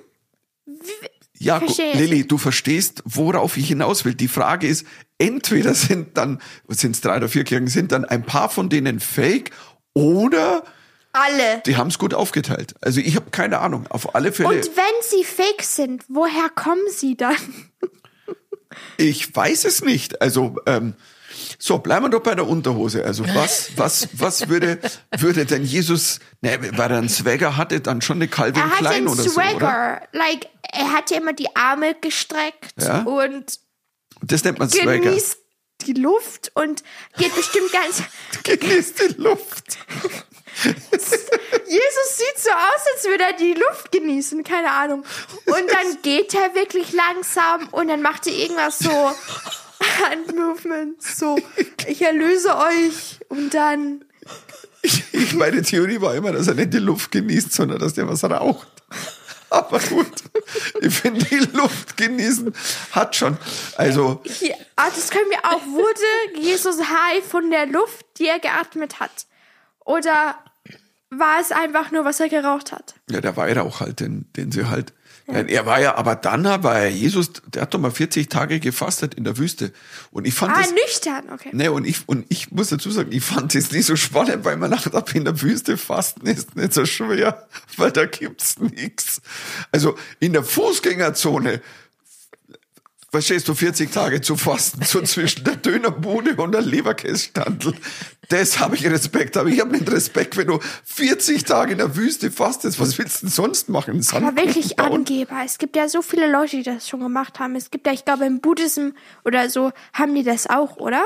[1.39, 1.93] Ja, Verstehe.
[1.95, 4.15] Lilly, du verstehst, worauf ich hinaus will.
[4.15, 4.85] Die Frage ist,
[5.19, 8.99] entweder sind dann, sind es drei oder vier Kirchen, sind dann ein paar von denen
[8.99, 9.51] fake
[9.93, 10.63] oder
[11.13, 11.61] alle.
[11.65, 12.75] die haben es gut aufgeteilt.
[12.81, 13.85] Also ich habe keine Ahnung.
[13.89, 17.35] Auf alle Fälle, Und wenn sie fake sind, woher kommen sie dann?
[18.97, 20.21] ich weiß es nicht.
[20.21, 20.93] Also ähm,
[21.59, 23.03] so, bleiben wir doch bei der Unterhose.
[23.03, 24.79] Also was, was, was würde,
[25.17, 28.93] würde denn Jesus, ne, weil er einen Swagger hatte, dann schon eine Calvin Er Klein
[28.93, 29.49] einen oder so, oder?
[29.49, 30.01] Swagger.
[30.13, 33.01] like, er hat ja immer die Arme gestreckt Ja.
[33.03, 33.59] und
[34.21, 34.99] Das nennt man Swagger.
[34.99, 35.37] genießt
[35.81, 36.83] die Luft und
[37.17, 38.01] geht bestimmt ganz.
[38.43, 39.77] Genießt die Luft.
[40.63, 45.03] Jesus sieht so aus, als würde er die Luft genießen, keine Ahnung.
[45.45, 49.11] Und dann geht er wirklich langsam und dann macht er irgendwas so
[50.09, 51.37] Handmovements, so
[51.85, 54.03] ich erlöse euch und dann
[54.81, 58.23] Ich, meine Theorie war immer, dass er nicht die Luft genießt, sondern dass der was
[58.23, 58.67] raucht.
[59.57, 60.23] Aber gut,
[60.81, 62.53] ich finde, die Luft genießen
[62.91, 63.37] hat schon.
[63.75, 65.65] Also, hier, ah, das können wir auch.
[65.65, 69.25] Wurde Jesus high von der Luft, die er geatmet hat?
[69.83, 70.35] Oder
[71.09, 72.93] war es einfach nur, was er geraucht hat?
[73.09, 74.93] ja, der Weihrauch halt, den, den sie halt.
[75.29, 78.61] Nein, er war ja, aber dann war er Jesus, der hat doch mal 40 Tage
[78.61, 79.73] gefastet in der Wüste.
[80.11, 80.71] Und ich fand Ah, das.
[80.71, 81.49] nüchtern, okay.
[81.51, 84.55] Ne, und ich, und ich muss dazu sagen, ich fand es nicht so spannend, weil
[84.55, 89.21] man dachte, in der Wüste fasten ist nicht so schwer, weil da gibt's nix.
[89.73, 91.61] Also in der Fußgängerzone,
[93.17, 97.73] verstehst du, 40 Tage zu fasten, so zwischen der Dönerbude und der Leberkässtandel.
[98.29, 101.95] Das habe ich Respekt, aber ich habe nicht Respekt, wenn du 40 Tage in der
[101.95, 102.79] Wüste fastest.
[102.79, 104.05] Was willst du denn sonst machen?
[104.13, 104.97] Aber wirklich bauen?
[104.97, 105.41] Angeber.
[105.43, 107.55] Es gibt ja so viele Leute, die das schon gemacht haben.
[107.55, 108.89] Es gibt ja, ich glaube, im Buddhism
[109.25, 111.03] oder so haben die das auch, oder?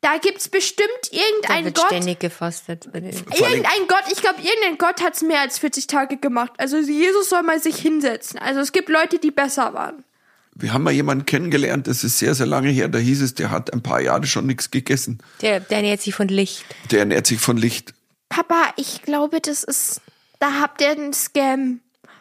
[0.00, 1.86] Da gibt's bestimmt Da irgendein wird Gott.
[1.86, 2.88] ständig gefastet.
[2.92, 6.52] Bei Irgendein Gott, ich glaube, irgendein Gott hat's mehr als 40 Tage gemacht.
[6.58, 8.38] Also Jesus soll mal sich hinsetzen.
[8.38, 10.04] Also es gibt Leute, die besser waren.
[10.54, 13.50] Wir haben mal jemanden kennengelernt, das ist sehr, sehr lange her, da hieß es, der
[13.50, 15.18] hat ein paar Jahre schon nichts gegessen.
[15.40, 16.64] Der, der ernährt sich von Licht.
[16.90, 17.94] Der ernährt sich von Licht.
[18.28, 20.00] Papa, ich glaube, das ist,
[20.38, 21.80] da habt ihr einen Scam.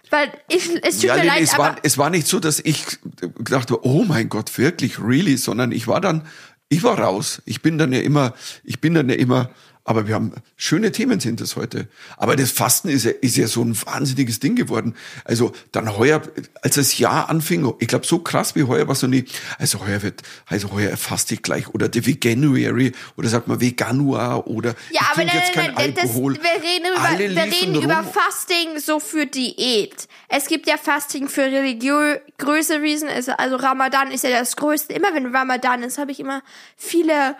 [0.09, 2.39] Weil ich, es tut Ja, mir Lili, leid, es, aber war, es war nicht so,
[2.39, 2.85] dass ich
[3.19, 6.27] gedacht habe, oh mein Gott, wirklich, really, sondern ich war dann,
[6.67, 7.41] ich war raus.
[7.45, 9.49] Ich bin dann ja immer, ich bin dann ja immer,
[9.83, 11.87] aber wir haben schöne Themen sind das heute.
[12.17, 14.95] Aber das Fasten ist ja, ist ja so ein wahnsinniges Ding geworden.
[15.25, 16.21] Also dann heuer,
[16.61, 19.25] als das Jahr anfing, ich glaube so krass wie heuer war so nie,
[19.57, 24.37] also heuer wird, also heuer faste ich gleich oder der Veganuary oder sagt man Veganua
[24.37, 26.35] oder Ja, ich aber nein, jetzt nein, nein, das, Alkohol.
[26.35, 28.05] wir reden, über, Alle wir reden über rum.
[28.05, 30.07] Fasting so für Diät.
[30.29, 34.93] Es gibt ja Fasting für religiöse Reason, also, also Ramadan ist ja das Größte.
[34.93, 36.41] Immer wenn Ramadan ist, habe ich immer
[36.77, 37.35] viele,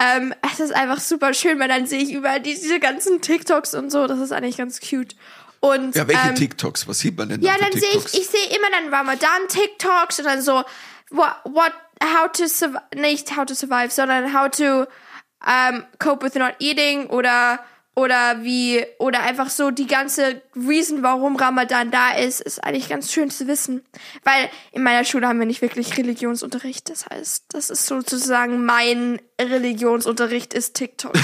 [0.00, 3.90] ähm, es ist einfach super schön, weil dann sehe ich überall diese, ganzen TikToks und
[3.90, 5.16] so, das ist eigentlich ganz cute.
[5.60, 6.86] Und, Ja, welche ähm, TikToks?
[6.86, 10.20] Was sieht man denn ja, da für dann sehe ich, ich sehe immer dann Ramadan-TikToks
[10.20, 10.62] und dann so,
[11.10, 14.86] what, what, how to survive, nicht how to survive, sondern how to
[15.44, 17.58] um, cope with not eating oder,
[17.98, 23.12] oder wie, oder einfach so die ganze Reason, warum Ramadan da ist, ist eigentlich ganz
[23.12, 23.84] schön zu wissen.
[24.22, 26.88] Weil in meiner Schule haben wir nicht wirklich Religionsunterricht.
[26.90, 31.12] Das heißt, das ist sozusagen mein Religionsunterricht ist TikTok.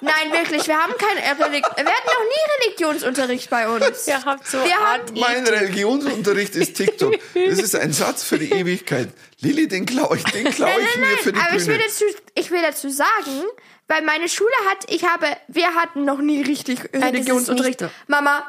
[0.00, 4.06] Nein, wirklich, wir haben keinen Relig wir hatten noch nie Religionsunterricht bei uns.
[4.06, 7.14] Ihr habt so Wir haben- Mein Religionsunterricht ist TikTok.
[7.32, 9.08] Das ist ein Satz für die Ewigkeit.
[9.40, 11.66] Lilly, den klaue ich, den klaue Nein, ich nein, mir nein, für die aber ich
[11.66, 11.84] will, Bühne.
[11.88, 12.04] dazu,
[12.34, 13.44] ich will dazu sagen,
[13.88, 17.82] weil meine Schule hat, ich habe, wir hatten noch nie richtig Religionsunterricht.
[17.82, 18.46] nicht Mama,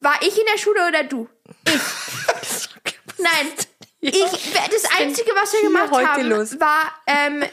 [0.00, 1.28] war ich in der Schule oder du?
[3.18, 3.52] Nein.
[4.00, 6.58] Ich, das Einzige, was wir gemacht heute haben, los?
[6.58, 7.44] war ähm,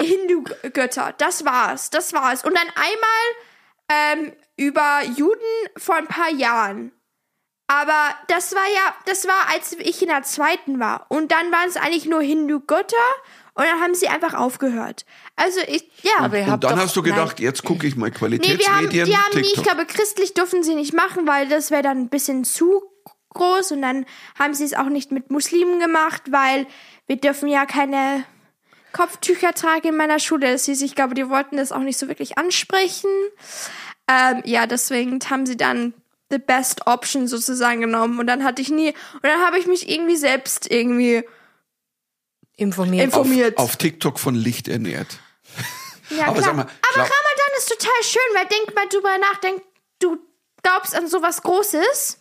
[0.00, 1.14] Hindu-Götter.
[1.18, 1.90] Das war's.
[1.90, 2.42] Das war's.
[2.42, 5.42] Und dann einmal ähm, über Juden
[5.76, 6.92] vor ein paar Jahren.
[7.66, 11.06] Aber das war ja, das war, als ich in der zweiten war.
[11.08, 12.96] Und dann waren es eigentlich nur Hindu-Götter
[13.54, 15.04] und dann haben sie einfach aufgehört.
[15.36, 16.24] Also ich, ja.
[16.24, 19.06] Und habt dann doch, hast du gedacht, jetzt gucke ich mal Nee, wir haben, Qualitätsmedien,
[19.06, 19.64] die haben nie, ich TikTok.
[19.64, 22.82] glaube, christlich dürfen sie nicht machen, weil das wäre dann ein bisschen zu
[23.30, 24.06] groß und dann
[24.38, 26.66] haben sie es auch nicht mit Muslimen gemacht, weil
[27.06, 28.24] wir dürfen ja keine
[28.92, 30.52] Kopftücher tragen in meiner Schule.
[30.52, 33.10] Das hieß, ich glaube, die wollten das auch nicht so wirklich ansprechen.
[34.08, 35.94] Ähm, ja, deswegen haben sie dann
[36.30, 39.88] the best option sozusagen genommen und dann hatte ich nie, und dann habe ich mich
[39.88, 41.24] irgendwie selbst irgendwie
[42.56, 43.04] informiert.
[43.04, 43.56] Info- informiert.
[43.58, 45.18] Auf, auf TikTok von Licht ernährt.
[46.10, 46.44] Ja, Aber klar.
[46.44, 49.62] sag mal, Aber Ramadan ist total schön, weil denk mal drüber nach, denk,
[50.00, 50.18] du
[50.62, 52.20] glaubst an sowas Großes.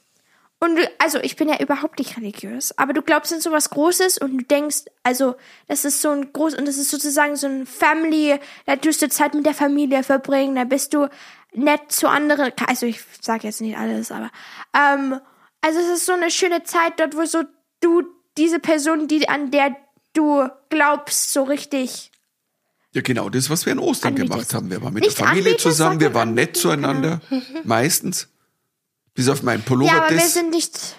[0.59, 4.17] Und du, also ich bin ja überhaupt nicht religiös, aber du glaubst an sowas Großes
[4.19, 5.35] und du denkst, also
[5.67, 9.09] das ist so ein groß und das ist sozusagen so ein Family, da tust du
[9.09, 11.09] Zeit mit der Familie verbringen, da bist du
[11.51, 14.31] nett zu anderen, also ich sage jetzt nicht alles, aber
[14.73, 15.19] ähm,
[15.59, 17.43] also es ist so eine schöne Zeit dort, wo so
[17.81, 18.03] du
[18.37, 19.75] diese Person, die an der
[20.13, 22.11] du glaubst, so richtig
[22.93, 24.31] Ja, genau, das, was wir in Ostern Anbetest.
[24.31, 24.69] gemacht haben.
[24.71, 27.21] Wir waren mit Nicht der Familie anbetest, zusammen, wir waren nett zueinander,
[27.63, 28.29] meistens.
[29.15, 29.91] Bis auf meinen Pullover.
[29.91, 30.95] Ja, aber wir sind nicht.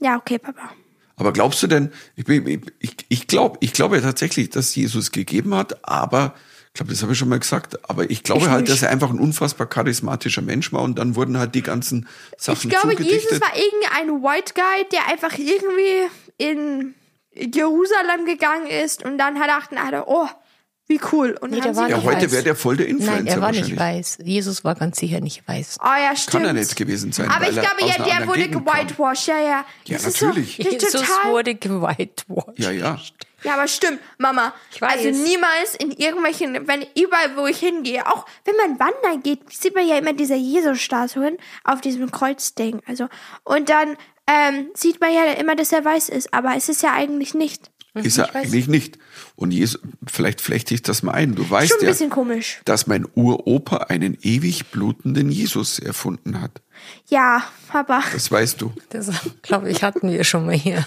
[0.00, 0.70] Ja, okay, Papa.
[1.16, 5.10] aber glaubst du denn, ich, bin- ich, ich glaube ich glaube ja tatsächlich, dass Jesus
[5.12, 6.34] gegeben hat, aber,
[6.68, 8.72] ich glaube, das habe ich schon mal gesagt, aber ich glaube Ich halt, nicht.
[8.72, 12.70] dass er einfach ein unfassbar charismatischer Mensch war und dann wurden halt die ganzen Sachen
[12.70, 13.22] Ich glaube, zugedichtet.
[13.22, 16.94] Jesus war irgendein White Guy, der einfach irgendwie in
[17.34, 20.28] Jerusalem gegangen ist und dann hat dachten alle, oh,
[20.88, 21.36] wie cool.
[21.38, 23.40] Und Nee, der war sie ja, nicht heute wäre der voll der Influencer Nein, er
[23.42, 24.18] war nicht weiß.
[24.24, 25.76] Jesus war ganz sicher nicht weiß.
[25.82, 26.32] Oh ja, stimmt.
[26.32, 27.28] Kann er nicht gewesen sein.
[27.28, 29.64] Aber weil ich er glaube, aus ja, einer der wurde gewhitewashed, ja, ja.
[29.84, 30.56] Ja, Das ist natürlich.
[30.56, 32.58] So, das ist Jesus total, wurde gewhitewashed.
[32.58, 32.98] Ja, ja.
[33.44, 34.52] Ja, aber stimmt, Mama.
[34.72, 35.04] Ich weiß.
[35.04, 39.74] Also niemals in irgendwelchen, wenn überall, wo ich hingehe, auch wenn man wandern geht, sieht
[39.74, 42.80] man ja immer diese Jesus-Statuen auf diesem Kreuzding.
[42.86, 43.08] Also
[43.44, 43.96] und dann
[44.28, 47.70] ähm, sieht man ja immer, dass er weiß ist, aber es ist ja eigentlich nicht.
[47.94, 48.98] Ist er eigentlich nicht.
[49.34, 51.34] Und Jesus, vielleicht flechte ich das mal ein.
[51.34, 52.60] Du weißt Schon ein ja, bisschen komisch.
[52.64, 56.60] dass mein Uropa einen ewig blutenden Jesus erfunden hat.
[57.08, 58.04] Ja, Papa.
[58.12, 58.72] Das weißt du.
[58.90, 59.10] Das,
[59.42, 60.86] glaube ich, hatten wir schon mal hier.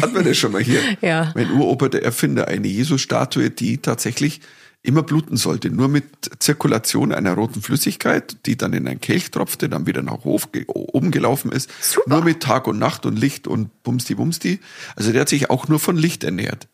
[0.00, 0.80] Hatten wir das schon mal hier?
[1.00, 1.32] Ja.
[1.34, 4.40] Mein Uropa, der Erfinder, eine Jesus-Statue, die tatsächlich
[4.82, 5.70] immer bluten sollte.
[5.70, 6.04] Nur mit
[6.38, 11.10] Zirkulation einer roten Flüssigkeit, die dann in einen Kelch tropfte, dann wieder nach Hof oben
[11.10, 11.70] gelaufen ist.
[11.80, 12.08] Super.
[12.08, 14.60] Nur mit Tag und Nacht und Licht und Bumsti Bumsti.
[14.96, 16.68] Also der hat sich auch nur von Licht ernährt.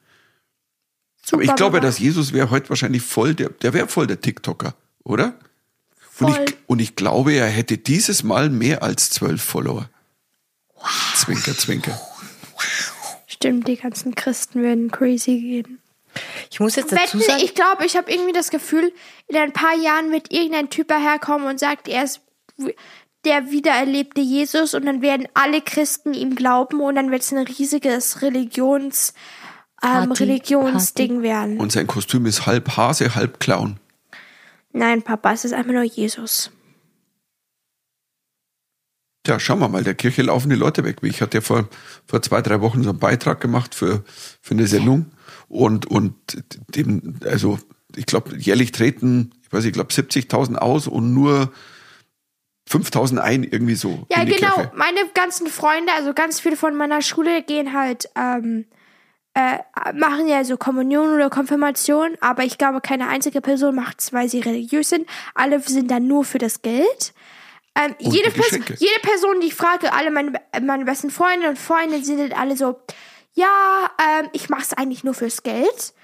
[1.33, 4.21] Aber ich Super, glaube, dass Jesus wäre heute wahrscheinlich voll der, der wäre voll der
[4.21, 5.35] TikToker, oder?
[6.19, 6.45] Und Voll.
[6.49, 9.90] ich, und ich glaube, er hätte dieses Mal mehr als zwölf Follower.
[11.14, 12.01] Zwinker, zwinker.
[13.27, 15.79] Stimmt, die ganzen Christen würden crazy gehen.
[16.50, 18.92] Ich muss jetzt dazu Wetten, sagen, ich glaube, ich habe irgendwie das Gefühl,
[19.29, 22.20] in ein paar Jahren wird irgendein Typ daherkommen und sagt, er ist
[23.24, 27.44] der wiedererlebte Jesus und dann werden alle Christen ihm glauben und dann wird es ein
[27.44, 29.14] riesiges Religions,
[29.83, 31.59] ähm, Party, Religionsding werden.
[31.59, 33.79] Und sein Kostüm ist halb Hase, halb Clown.
[34.72, 36.50] Nein, Papa, es ist einfach nur Jesus.
[39.26, 40.98] Ja, schauen wir mal, der Kirche laufen die Leute weg.
[41.02, 41.68] Ich hatte ja vor,
[42.07, 44.05] vor zwei, drei Wochen so einen Beitrag gemacht für,
[44.40, 45.11] für eine Sendung
[45.48, 46.14] und, und
[46.74, 47.59] dem, also,
[47.94, 51.52] ich glaube, jährlich treten, ich weiß, ich glaube, 70.000 aus und nur
[52.68, 54.06] 5.000 ein, irgendwie so.
[54.11, 54.54] Ja, in die genau.
[54.54, 54.72] Kirche.
[54.74, 58.66] Meine ganzen Freunde, also ganz viele von meiner Schule, gehen halt, ähm,
[59.35, 59.59] äh,
[59.94, 64.28] machen ja so Kommunion oder Konfirmation, aber ich glaube, keine einzige Person macht es, weil
[64.28, 65.06] sie religiös sind.
[65.35, 67.12] Alle sind dann nur für das Geld.
[67.76, 70.32] Ähm, jede, Person, jede Person, die ich frage, alle meine,
[70.62, 72.80] meine besten Freunde und Freunde sind halt alle so,
[73.37, 75.94] ja, ähm, ich mache es eigentlich nur fürs Geld.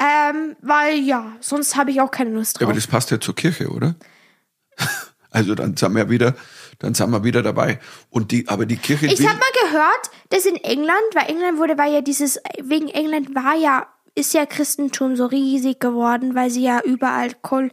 [0.00, 2.68] Ähm, weil ja, sonst habe ich auch keine Lust Ja, drauf.
[2.70, 3.94] aber das passt ja zur Kirche, oder?
[5.34, 6.34] Also dann sind wir wieder,
[6.78, 7.80] dann sind wir wieder dabei.
[8.10, 11.78] Und die, aber die Kirche Ich habe mal gehört, dass in England, weil England wurde,
[11.78, 16.64] war ja dieses, wegen England war ja, ist ja Christentum so riesig geworden, weil sie
[16.64, 17.70] ja überall Col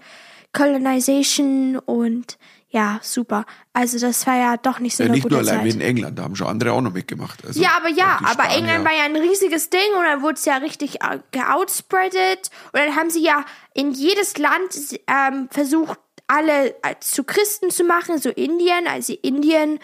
[0.53, 2.37] Colonization und
[2.71, 3.45] ja, super.
[3.73, 5.65] Also das war ja doch nicht so ja, eine nicht gute nur allein Zeit.
[5.65, 7.43] wie in England, da haben schon andere auch noch mitgemacht.
[7.45, 8.57] Also Ja, aber ja, aber Spanier.
[8.57, 12.79] England war ja ein riesiges Ding und dann wurde es ja richtig äh, geoutspreadet und
[12.79, 18.19] dann haben sie ja in jedes Land ähm, versucht, alle äh, zu Christen zu machen,
[18.19, 19.79] so Indien, als sie Indien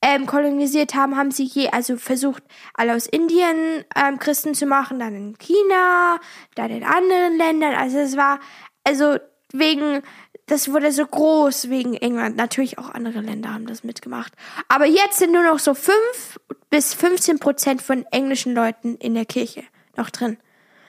[0.00, 5.00] ähm, kolonisiert haben, haben sie je, also versucht, alle aus Indien ähm, Christen zu machen,
[5.00, 6.20] dann in China,
[6.54, 7.74] dann in anderen Ländern.
[7.74, 8.38] Also es war,
[8.84, 9.16] also
[9.52, 10.02] wegen,
[10.48, 12.36] das wurde so groß wegen England.
[12.36, 14.32] Natürlich auch andere Länder haben das mitgemacht.
[14.68, 19.26] Aber jetzt sind nur noch so fünf bis 15 Prozent von englischen Leuten in der
[19.26, 19.62] Kirche
[19.96, 20.38] noch drin.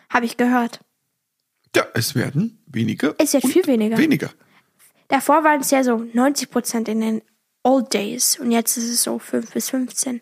[0.10, 0.80] Habe ich gehört.
[1.76, 3.16] Ja, es werden weniger.
[3.18, 3.98] Es wird viel weniger.
[3.98, 4.32] Weniger.
[5.10, 7.22] Davor waren es ja so 90 Prozent in den
[7.64, 10.22] Old Days und jetzt ist es so 5 bis 15.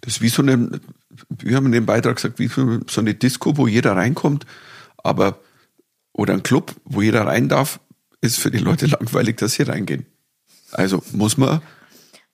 [0.00, 0.80] Das ist wie so eine,
[1.28, 4.46] wir haben in dem Beitrag gesagt, wie so eine Disco, wo jeder reinkommt,
[4.96, 5.40] aber,
[6.12, 7.80] oder ein Club, wo jeder rein darf,
[8.20, 10.06] ist für die Leute langweilig, dass sie reingehen.
[10.72, 11.62] Also muss man,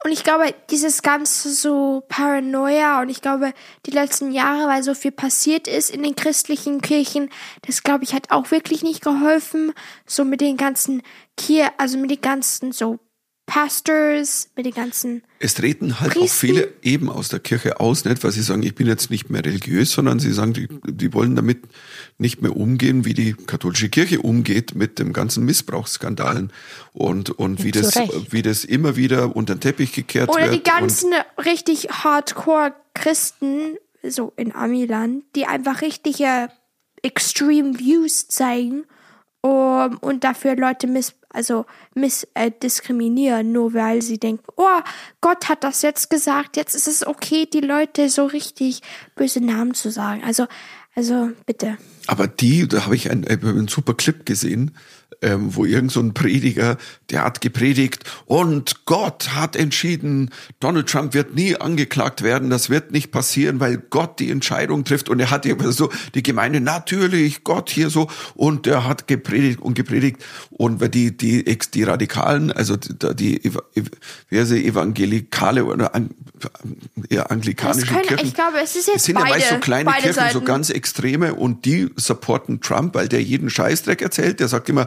[0.04, 3.54] Und ich glaube, dieses ganze so Paranoia und ich glaube,
[3.86, 7.30] die letzten Jahre, weil so viel passiert ist in den christlichen Kirchen,
[7.62, 9.72] das glaube ich hat auch wirklich nicht geholfen.
[10.06, 11.00] So mit den ganzen
[11.38, 12.98] Kir, also mit den ganzen so
[13.54, 16.40] Pastors, mit den ganzen, es treten halt auch Priester?
[16.40, 19.44] viele eben aus der Kirche aus, nicht weil sie sagen, ich bin jetzt nicht mehr
[19.44, 21.62] religiös, sondern sie sagen, die, die wollen damit
[22.18, 26.52] nicht mehr umgehen, wie die katholische Kirche umgeht mit dem ganzen Missbrauchsskandalen
[26.94, 28.32] und, und wie das, Recht.
[28.32, 30.54] wie das immer wieder unter den Teppich gekehrt oder wird.
[30.54, 36.48] die ganzen richtig Hardcore Christen, so in Amiland, die einfach richtige
[37.02, 38.82] Extreme Views zeigen
[39.42, 44.80] um, und dafür Leute miss, also miss, äh, diskriminieren, nur weil sie denken, oh,
[45.20, 48.80] Gott hat das jetzt gesagt, jetzt ist es okay, die Leute so richtig
[49.16, 50.22] böse Namen zu sagen.
[50.24, 50.46] Also,
[50.94, 51.76] also bitte.
[52.06, 54.76] Aber die, da habe ich einen, äh, einen super Clip gesehen,
[55.24, 56.76] ähm, wo irgend so ein Prediger,
[57.10, 62.92] der hat gepredigt und Gott hat entschieden, Donald Trump wird nie angeklagt werden, das wird
[62.92, 67.70] nicht passieren, weil Gott die Entscheidung trifft und er hat so die Gemeinde, natürlich, Gott
[67.70, 72.76] hier so und der hat gepredigt und gepredigt und weil die, die, die Radikalen, also
[72.76, 73.52] die, die
[74.30, 76.10] heißt sie, evangelikale oder an,
[77.08, 78.26] eher anglikanische können- Kirchen.
[78.26, 80.44] ich glaube, es ist jetzt sind ja meist so beide- kleine beide Kirchen, so Seiten.
[80.44, 84.40] ganz Extreme und die supporten Trump, weil der jeden Scheißdreck erzählt.
[84.40, 84.86] Der sagt immer,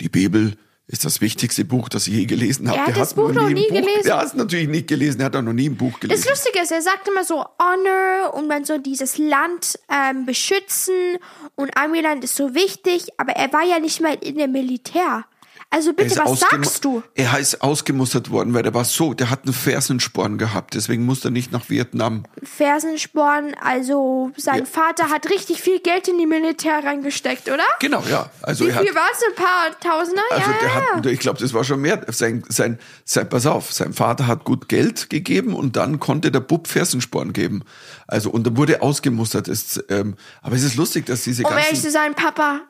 [0.00, 0.56] die Bibel
[0.88, 2.78] ist das wichtigste Buch, das ich je gelesen habe.
[2.78, 4.04] Er hat der das Buch noch ein nie gelesen.
[4.04, 6.28] Der hat es natürlich nicht gelesen, er hat auch noch nie ein Buch Das gelesen.
[6.30, 11.18] Lustige ist, er sagt immer so Honor und man so dieses Land ähm, beschützen
[11.56, 15.26] und Amiland ist so wichtig, aber er war ja nicht mal in dem Militär.
[15.70, 17.02] Also Er bitte, was sagst du?
[17.14, 21.28] Er ist ausgemustert worden, weil der war so, der hat einen Fersensporn gehabt, deswegen musste
[21.28, 22.24] er nicht nach Vietnam.
[22.42, 24.64] Fersensporn, also sein Ja.
[24.64, 27.64] Vater hat richtig viel Geld in die Militär reingesteckt, oder?
[27.80, 28.30] Genau, ja.
[28.40, 29.22] Also Wie er viel war es?
[29.28, 30.22] Ein paar Tausender?
[30.30, 30.96] Also ja, der ja.
[30.96, 32.02] hat, ich glaube, das war schon mehr.
[32.08, 36.40] Sein, sein, sein, pass auf, sein Vater hat gut Geld gegeben und dann konnte der
[36.40, 37.62] Bub Fersensporn geben.
[38.06, 39.48] Also und da wurde ausgemustert.
[39.48, 41.82] Ist, ähm, aber es ist lustig, dass diese Um ehrlich ganzen.
[41.84, 42.62] zu sein, Papa,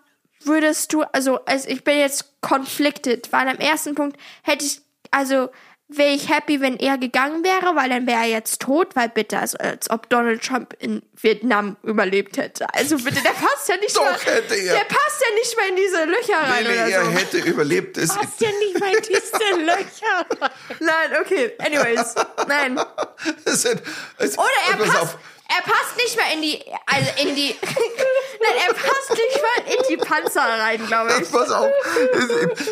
[0.44, 5.48] würdest du, also, also ich bin jetzt conflicted, weil am ersten Punkt hätte ich, also
[5.88, 9.38] wäre ich happy, wenn er gegangen wäre, weil dann wäre er jetzt tot, weil bitte,
[9.38, 12.66] also als ob Donald Trump in Vietnam überlebt hätte.
[12.74, 14.74] Also bitte, der passt ja nicht Doch, mal, hätte er.
[14.74, 17.10] der passt ja nicht mal in diese Löcher rein nee, oder er so.
[17.10, 17.96] hätte überlebt.
[17.96, 20.50] Es, Passt ja nicht mal in diese Löcher.
[20.80, 22.14] Nein, okay, anyways,
[22.46, 22.78] nein.
[23.46, 23.64] es,
[24.18, 25.18] es, Oder er pass passt, auf.
[25.50, 29.82] Er passt nicht mal in die, also in die, nein, er passt nicht mal in
[29.88, 31.30] die Panzer rein, glaube ich.
[31.30, 31.70] Pass auf.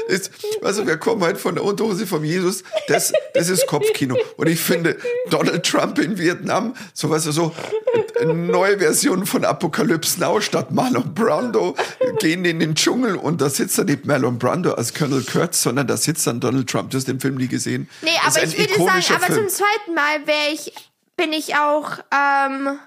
[0.08, 0.30] Es, es,
[0.62, 2.64] also wir kommen halt von der Unterhose vom Jesus.
[2.88, 4.18] Das, das ist Kopfkino.
[4.36, 4.98] Und ich finde,
[5.30, 7.54] Donald Trump in Vietnam, so was so
[8.20, 11.74] eine neue Version von Apocalypse Now statt Marlon Brando
[12.18, 15.86] gehen in den Dschungel und da sitzt dann nicht Marlon Brando als Colonel Kurtz, sondern
[15.86, 16.90] da sitzt dann Donald Trump.
[16.90, 17.88] Du hast den Film nie gesehen.
[18.02, 19.48] Nee, ist aber ich würde sagen, aber Film.
[19.48, 20.72] zum zweiten Mal wäre ich,
[21.16, 22.79] bin ich auch ähm,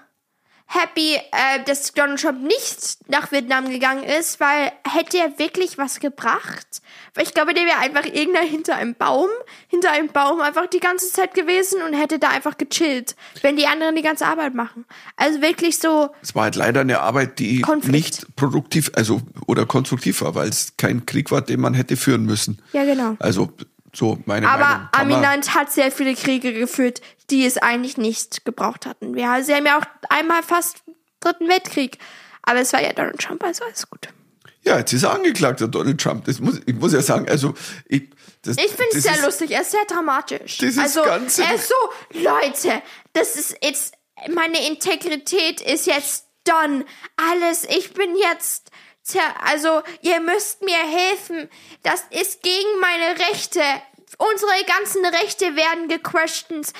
[0.66, 5.98] happy, äh, dass Donald Trump nicht nach Vietnam gegangen ist, weil hätte er wirklich was
[5.98, 6.80] gebracht?
[7.14, 9.28] Weil ich glaube, der wäre einfach irgendeiner hinter einem Baum,
[9.66, 13.66] hinter einem Baum einfach die ganze Zeit gewesen und hätte da einfach gechillt, wenn die
[13.66, 14.84] anderen die ganze Arbeit machen.
[15.16, 17.92] Also wirklich so, Es war halt leider eine Arbeit, die Konflikt.
[17.92, 22.24] nicht produktiv, also oder konstruktiv war, weil es kein Krieg war, den man hätte führen
[22.24, 22.62] müssen.
[22.72, 23.16] ja genau.
[23.18, 23.52] Also
[23.94, 24.64] so meine Meinung.
[24.64, 27.00] Aber Kann man- Aminant hat sehr viele Kriege geführt,
[27.30, 29.14] die es eigentlich nicht gebraucht hatten.
[29.14, 30.82] Wir, sie haben ja auch einmal fast
[31.20, 31.98] Dritten Weltkrieg.
[32.42, 34.08] Aber es war ja Donald Trump, also alles gut.
[34.62, 36.24] Ja, jetzt ist er angeklagt, der Donald Trump.
[36.24, 37.54] Das muss, ich muss ja sagen, also
[37.86, 38.10] ich,
[38.42, 40.58] das, Ich finde das es sehr ist- lustig, er ist sehr dramatisch.
[40.58, 41.74] Dieses also, ganze- er ist so,
[42.18, 43.94] Leute, das ist jetzt,
[44.34, 46.84] meine Integrität ist jetzt done.
[47.16, 48.70] Alles, ich bin jetzt,
[49.44, 51.48] also, ihr müsst mir helfen.
[51.82, 53.60] Das ist gegen meine Rechte.
[54.18, 56.72] Unsere ganzen Rechte werden gequestioned.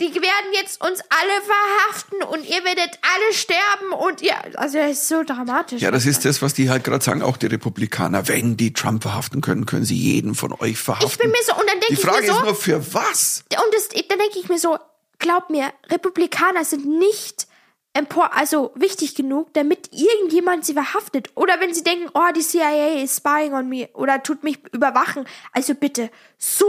[0.00, 4.90] Die werden jetzt uns alle verhaften und ihr werdet alle sterben und ihr, also, er
[4.90, 5.82] ist so dramatisch.
[5.82, 8.28] Ja, das ist das, was die halt gerade sagen, auch die Republikaner.
[8.28, 11.10] Wenn die Trump verhaften können, können sie jeden von euch verhaften.
[11.10, 12.94] Ich bin mir so, und dann denke die ich mir Frage so, ist nur, für
[12.94, 13.44] was?
[13.50, 14.78] Und das, dann denke ich mir so,
[15.18, 17.48] glaub mir, Republikaner sind nicht
[17.94, 21.30] empor, also wichtig genug, damit irgendjemand sie verhaftet.
[21.34, 25.26] Oder wenn sie denken, oh, die CIA ist spying on me oder tut mich überwachen.
[25.52, 26.66] Also bitte, so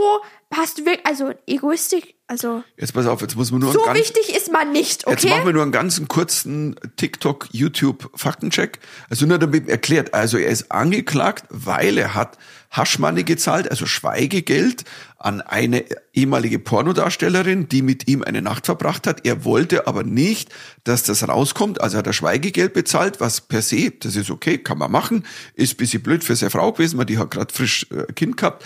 [0.76, 4.52] du wirklich, also Egoistik, also Jetzt pass auf, jetzt muss man nur so wichtig ist
[4.52, 5.30] man nicht, Jetzt okay?
[5.30, 8.80] machen wir nur einen ganzen kurzen TikTok, YouTube Faktencheck.
[9.08, 10.14] Also nur damit erklärt.
[10.14, 12.38] Also er ist angeklagt, weil er hat
[12.70, 14.84] Haschmoney gezahlt, also Schweigegeld
[15.18, 19.26] an eine ehemalige Pornodarstellerin, die mit ihm eine Nacht verbracht hat.
[19.26, 20.50] Er wollte aber nicht,
[20.84, 21.80] dass das rauskommt.
[21.80, 25.26] Also hat er Schweigegeld bezahlt, was per se, das ist okay, kann man machen.
[25.54, 28.64] Ist bisschen blöd für seine Frau gewesen, weil die hat gerade frisch äh, Kind gehabt.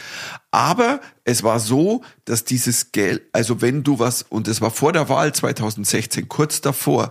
[0.50, 4.92] Aber es war so, dass dieses Geld, also wenn du was, und es war vor
[4.92, 7.10] der Wahl 2016, kurz davor,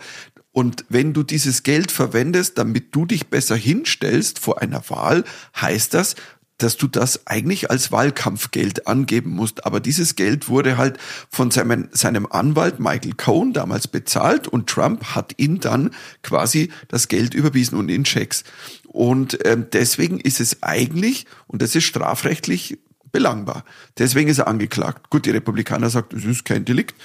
[0.53, 5.23] und wenn du dieses Geld verwendest, damit du dich besser hinstellst vor einer Wahl,
[5.59, 6.15] heißt das,
[6.57, 9.65] dass du das eigentlich als Wahlkampfgeld angeben musst.
[9.65, 10.97] Aber dieses Geld wurde halt
[11.29, 15.91] von seinem, seinem Anwalt Michael Cohen damals bezahlt und Trump hat ihn dann
[16.21, 18.43] quasi das Geld überwiesen und in Schecks.
[18.87, 22.77] Und ähm, deswegen ist es eigentlich, und das ist strafrechtlich
[23.13, 23.63] belangbar.
[23.99, 25.09] Deswegen ist er angeklagt.
[25.09, 26.95] Gut, die Republikaner sagt, es ist kein Delikt.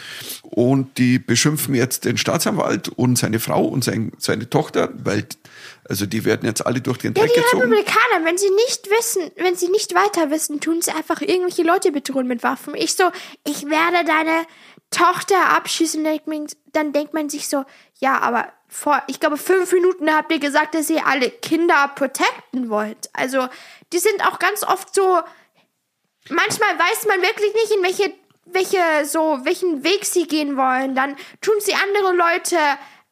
[0.42, 5.26] Und die beschimpfen jetzt den Staatsanwalt und seine Frau und sein, seine Tochter, weil,
[5.88, 7.62] also die werden jetzt alle durch den Ja, Dreck die gezogen.
[7.62, 11.92] Republikaner, wenn sie nicht wissen, wenn sie nicht weiter wissen, tun sie einfach irgendwelche Leute
[11.92, 12.74] bedrohen mit Waffen.
[12.74, 13.04] Ich so,
[13.46, 14.46] ich werde deine
[14.90, 16.02] Tochter abschießen,
[16.72, 17.64] dann denkt man sich so,
[18.00, 22.70] ja, aber vor, ich glaube, fünf Minuten habt ihr gesagt, dass ihr alle Kinder protecten
[22.70, 23.10] wollt.
[23.12, 23.48] Also,
[23.92, 25.20] die sind auch ganz oft so,
[26.30, 28.14] manchmal weiß man wirklich nicht, in welche,
[28.46, 30.94] welche, so, welchen Weg sie gehen wollen.
[30.94, 32.56] Dann tun sie andere Leute,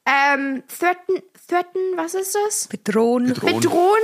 [0.07, 2.69] ähm, threaten, threaten, was ist das?
[2.69, 3.27] Bedrohen.
[3.29, 3.61] Bedrohen.
[3.61, 4.03] bedrohen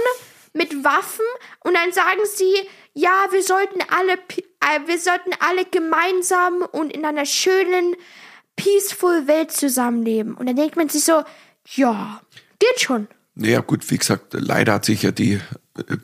[0.54, 1.24] mit Waffen
[1.60, 2.52] und dann sagen sie,
[2.92, 7.96] ja, wir sollten alle, pi- äh, wir sollten alle gemeinsam und in einer schönen,
[8.54, 10.34] peaceful Welt zusammenleben.
[10.34, 11.22] Und dann denkt man sich so,
[11.74, 12.20] ja,
[12.58, 13.08] geht schon.
[13.35, 15.41] Naja, gut, wie gesagt, leider hat sich ja die,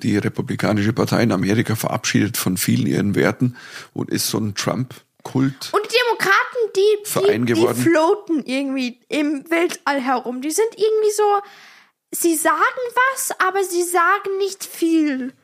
[0.03, 3.57] die Republikanische Partei in Amerika verabschiedet von vielen ihren Werten
[3.93, 5.70] und ist so ein Trump-Kult.
[5.72, 7.83] Und die Demokraten, die, Verein die, die geworden.
[7.83, 10.41] floaten irgendwie im Weltall herum.
[10.41, 11.41] Die sind irgendwie so,
[12.12, 12.62] sie sagen
[13.12, 15.35] was, aber sie sagen nicht viel.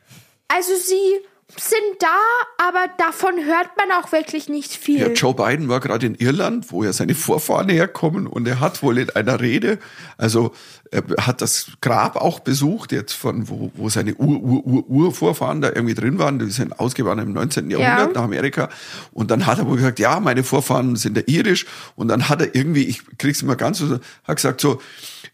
[0.49, 2.19] Also sie sind da,
[2.59, 5.01] aber davon hört man auch wirklich nicht viel.
[5.01, 8.83] Ja, Joe Biden war gerade in Irland, wo ja seine Vorfahren herkommen und er hat
[8.83, 9.79] wohl in einer Rede,
[10.17, 10.53] also
[10.91, 15.61] er hat das Grab auch besucht, jetzt von wo, wo seine Ur, Ur, Ur, Urvorfahren
[15.61, 17.71] da irgendwie drin waren, die sind ausgewandert im 19.
[17.71, 18.69] Jahrhundert nach Amerika
[19.13, 22.41] und dann hat er wohl gesagt, ja, meine Vorfahren sind ja irisch und dann hat
[22.41, 24.81] er irgendwie, ich krieg's immer ganz so, hat gesagt so,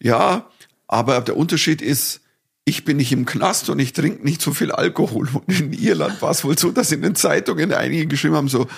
[0.00, 0.46] ja,
[0.86, 2.19] aber der Unterschied ist,
[2.64, 5.28] ich bin nicht im Knast und ich trinke nicht so viel Alkohol.
[5.32, 8.68] Und in Irland war es wohl so, dass in den Zeitungen einige geschrieben haben, so,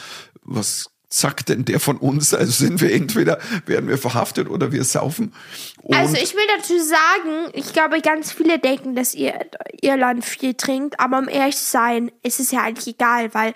[0.42, 2.32] was sagt denn der von uns?
[2.32, 5.34] Also sind wir entweder, werden wir verhaftet oder wir saufen.
[5.82, 9.34] Und Also ich will dazu sagen, ich glaube, ganz viele denken, dass ihr
[9.80, 13.52] Irland viel trinkt, aber um ehrlich zu sein, ist es ja eigentlich egal, weil,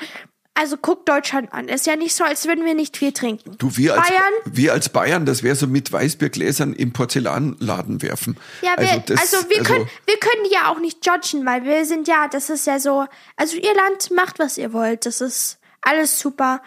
[0.59, 1.69] also guckt Deutschland an.
[1.69, 3.57] Es ist ja nicht so, als würden wir nicht viel trinken.
[3.59, 4.23] du, wir als, Bayern?
[4.47, 8.37] wir als Bayern, das wäre so mit Weißbiergläsern im Porzellanladen werfen.
[8.63, 11.85] Ja, wir, also, das- wir können, wir können die ja auch nicht judgen, weil wir
[11.85, 15.07] sind ja, das ist ja so, also Irland macht, was ihr wollt.
[15.07, 16.63] Das ist alles super.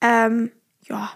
[0.00, 1.10] Ähm, ja.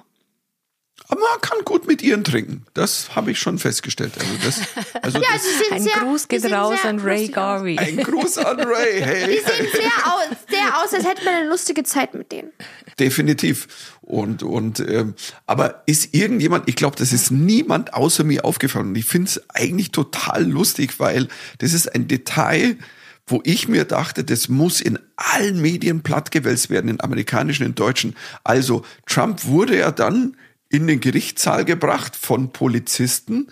[1.11, 2.66] Aber man kann gut mit ihren trinken.
[2.74, 4.12] Das habe ich schon festgestellt.
[4.18, 4.61] Also das,
[5.02, 7.32] also Ja, das, sie sind Ein sehr, Gruß geht raus sehr an Ray aus.
[7.32, 7.78] Garvey.
[7.78, 9.00] ein Gruß an Ray.
[9.09, 9.26] Hey.
[9.26, 12.50] Die sehen sehr aus, sehr aus, als hätte man eine lustige Zeit mit denen.
[12.98, 13.96] Definitiv.
[14.02, 15.14] Und, und ähm,
[15.46, 18.88] aber ist irgendjemand, ich glaube, das ist niemand außer mir aufgefallen.
[18.88, 21.28] Und ich finde es eigentlich total lustig, weil
[21.59, 22.76] das ist ein Detail,
[23.26, 28.16] wo ich mir dachte, das muss in allen Medien plattgewälzt werden, in amerikanischen, in deutschen.
[28.44, 30.36] Also Trump wurde ja dann
[30.69, 33.49] in den Gerichtssaal gebracht von Polizisten.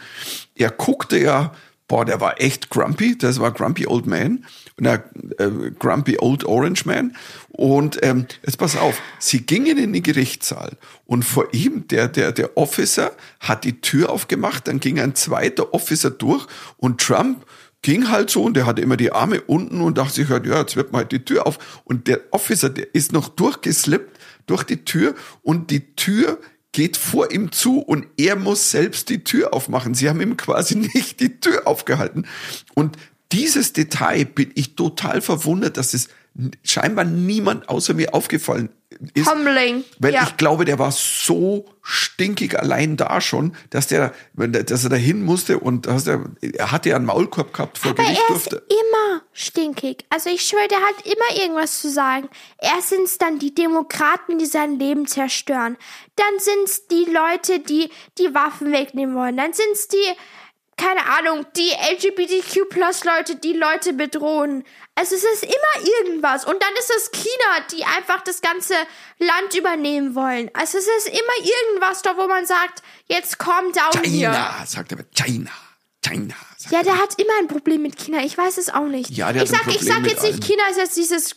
[0.55, 1.53] Er guckte ja,
[1.89, 4.45] boah, der war echt grumpy, das war Grumpy Old Man,
[4.79, 5.03] na,
[5.39, 7.17] äh, Grumpy Old Orange Man.
[7.49, 12.33] Und ähm, jetzt pass auf, sie gingen in den Gerichtssaal und vor ihm, der, der,
[12.33, 16.47] der Officer, hat die Tür aufgemacht, dann ging ein zweiter Officer durch
[16.77, 17.47] und Trump
[17.83, 20.59] ging halt so und der hatte immer die Arme unten und dachte sich halt, ja,
[20.59, 21.59] jetzt wird mal halt die Tür auf.
[21.85, 26.39] Und der Officer, der ist noch durchgeslippt durch die Tür und die Tür
[26.77, 29.95] geht vor ihm zu und er muss selbst die Tür aufmachen.
[29.95, 32.27] Sie haben ihm quasi nicht die Tür aufgehalten.
[32.75, 32.99] Und
[33.33, 36.09] dieses Detail bin ich total verwundert, dass es
[36.63, 38.71] scheinbar niemand außer mir aufgefallen
[39.15, 39.31] ist.
[39.31, 39.85] Humbling.
[39.99, 40.25] Weil ja.
[40.25, 44.91] ich glaube, der war so stinkig allein da schon, dass der, wenn der, dass er
[44.91, 48.37] dahin musste und dass er, er hatte ja einen Maulkorb gehabt vor Aber Gericht er
[48.37, 48.67] ist durfte.
[48.69, 50.05] immer stinkig.
[50.11, 52.29] Also ich schwöre, der hat immer irgendwas zu sagen.
[52.61, 55.77] Erst sind's dann die Demokraten, die sein Leben zerstören.
[56.17, 59.37] Dann sind's die Leute, die die Waffen wegnehmen wollen.
[59.37, 59.97] Dann sind's die,
[60.77, 64.65] keine Ahnung, die LGBTQ-Plus-Leute, die Leute bedrohen.
[64.95, 66.45] Also es ist immer irgendwas.
[66.45, 68.75] Und dann ist es China, die einfach das ganze
[69.19, 70.51] Land übernehmen wollen.
[70.53, 74.31] Also es ist immer irgendwas da, wo man sagt, jetzt calm down hier.
[74.31, 75.51] China, sagt er, China,
[76.03, 76.35] China.
[76.71, 76.85] Ja, er.
[76.85, 78.23] der hat immer ein Problem mit China.
[78.25, 79.11] Ich weiß es auch nicht.
[79.11, 80.45] Ja, der ich hat ein sag, ich Problem sag jetzt nicht.
[80.45, 81.37] China ist jetzt dieses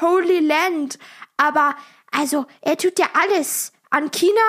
[0.00, 0.98] Holy Land,
[1.36, 1.76] aber
[2.10, 4.40] also er tut ja alles an China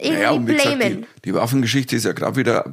[0.00, 1.02] irgendwie Naja, wie gesagt, blamen.
[1.02, 2.64] die, die Waffengeschichte ist ja gerade wieder,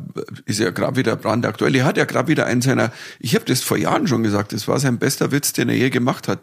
[0.45, 1.75] ist ja gerade wieder brandaktuell.
[1.75, 4.67] Er hat ja gerade wieder einen seiner, ich habe das vor Jahren schon gesagt, das
[4.67, 6.39] war sein bester Witz, den er je gemacht hat.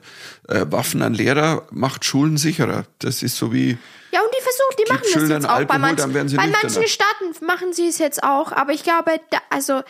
[0.49, 2.85] Äh, Waffen an Lehrer macht Schulen sicherer.
[2.99, 3.79] Das ist so wie,
[4.13, 5.49] Ja, und die versuchen, die machen das jetzt auch.
[5.49, 8.83] bei Alkohol, manchen, werden sie bei manchen Staaten machen sie es jetzt auch, aber ich
[8.83, 9.83] glaube, da, also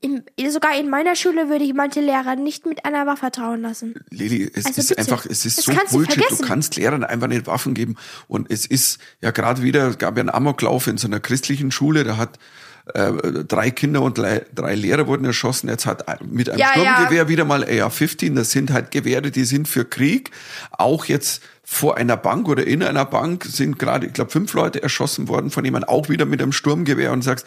[0.00, 3.94] im, sogar in meiner Schule würde ich manche Lehrer nicht mit einer Waffe trauen lassen.
[4.10, 6.16] Lili, es Also ist bitte, einfach, es ist das so du Bullshit.
[6.16, 6.44] Du, vergessen.
[6.46, 7.96] kannst Lehrern einfach nicht Waffen geben.
[8.28, 11.70] Und es ist ja gerade wieder, es gab ja einen Amoklauf in so einer christlichen
[11.70, 12.38] Schule, da hat
[12.94, 13.12] äh,
[13.44, 15.68] drei Kinder und drei, drei Lehrer wurden erschossen.
[15.68, 16.94] Jetzt hat mit einem Ja, ja.
[16.94, 18.34] Sturmgewehr wieder mal AR-15.
[18.34, 20.30] Das sind halt Gewehre, die sind für Krieg.
[20.72, 24.82] Auch jetzt vor einer Bank oder in einer Bank sind gerade, ich glaube, fünf Leute
[24.82, 27.46] erschossen worden von jemandem, auch wieder mit einem Sturmgewehr und sagst,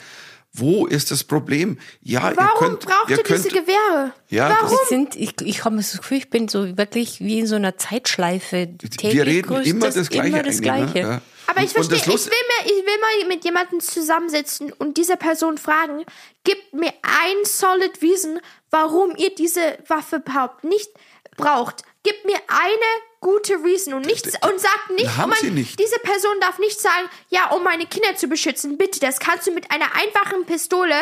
[0.54, 1.80] wo ist das Problem?
[2.02, 4.14] Ja, ihr Warum könnt, braucht ihr ihr könnt, diese Gewehre?
[4.30, 4.78] Ja, das- Warum?
[4.88, 8.70] Sind, ich, ich habe das Gefühl, ich bin so wirklich wie in so einer Zeitschleife.
[8.78, 10.30] Täglich wir reden immer das Gleiche.
[10.30, 10.62] Immer das ne?
[10.62, 11.00] Gleiche.
[11.00, 11.22] Ja.
[11.48, 15.18] Aber ich verstehe, das ich will, mir, ich will mal mit jemandem zusammensitzen und diese
[15.18, 16.06] Person fragen,
[16.44, 18.40] gibt mir ein solid Reason,
[18.70, 20.90] warum ihr diese Waffe überhaupt nicht
[21.36, 21.84] braucht.
[22.04, 25.80] Gibt mir eine gute Reason und nichts und sagt nicht, haben man, nicht.
[25.80, 29.52] diese Person darf nicht sagen, ja, um meine Kinder zu beschützen, bitte, das kannst du
[29.52, 30.94] mit einer einfachen Pistole,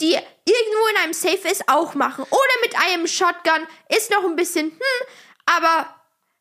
[0.00, 2.24] die irgendwo in einem Safe ist, auch machen.
[2.28, 5.06] Oder mit einem Shotgun, ist noch ein bisschen, hm,
[5.44, 5.94] aber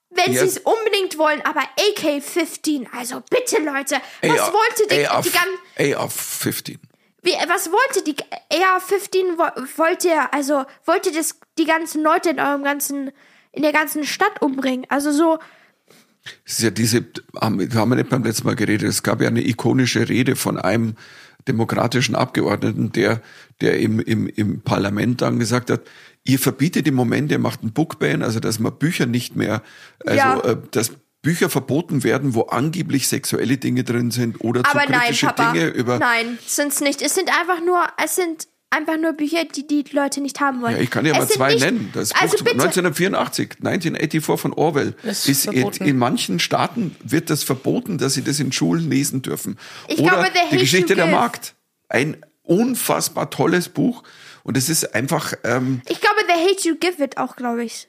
[0.10, 0.42] wenn Ja.
[0.42, 5.32] sie es unbedingt wollen, aber AK-15, also bitte Leute, was AR wollte die, AR die
[5.32, 6.78] ganzen, AR-15.
[7.24, 8.16] wie, was wollte die
[8.52, 13.12] AR-15, wo- wollte, also, wollte das die ganzen Leute in eurem ganzen,
[13.56, 15.40] in der ganzen Stadt umbringen, also so,
[16.46, 17.06] Es ist ja diese,
[17.40, 20.96] haben wir nicht beim letzten Mal geredet, es gab ja eine ikonische Rede von einem
[21.48, 23.22] demokratischen Abgeordneten, der,
[23.62, 25.82] der im, im, im Parlament dann gesagt hat,
[26.24, 29.62] ihr verbietet im Moment, ihr macht einen Bookban, also dass man Bücher nicht mehr,
[30.06, 30.40] also Ja.
[30.42, 30.92] äh, dass
[31.22, 35.54] Bücher verboten werden, wo angeblich sexuelle Dinge drin sind oder zu aber nein, kritische Papa,
[35.54, 35.98] Dinge über.
[36.00, 40.22] nein, sind's nicht, es sind einfach nur, es sind einfach nur Bücher, die die Leute
[40.22, 40.76] nicht haben wollen.
[40.76, 41.90] Ja, ich kann dir Es mal sind zwei nicht, nennen.
[41.94, 44.96] Das also Buch bitte, 1984, 1984 von Orwell.
[45.04, 49.58] Ist Ist in, manchen Staaten wird das verboten, dass sie das in Schulen lesen dürfen.
[49.88, 51.08] Ich Oder glaube, die Geschichte der.
[51.08, 51.56] Markt.
[51.88, 54.04] Ein unfassbar tolles Buch.
[54.44, 57.88] Und es ist einfach, ähm, ich glaube, The Hate You Give wird auch, glaube ich.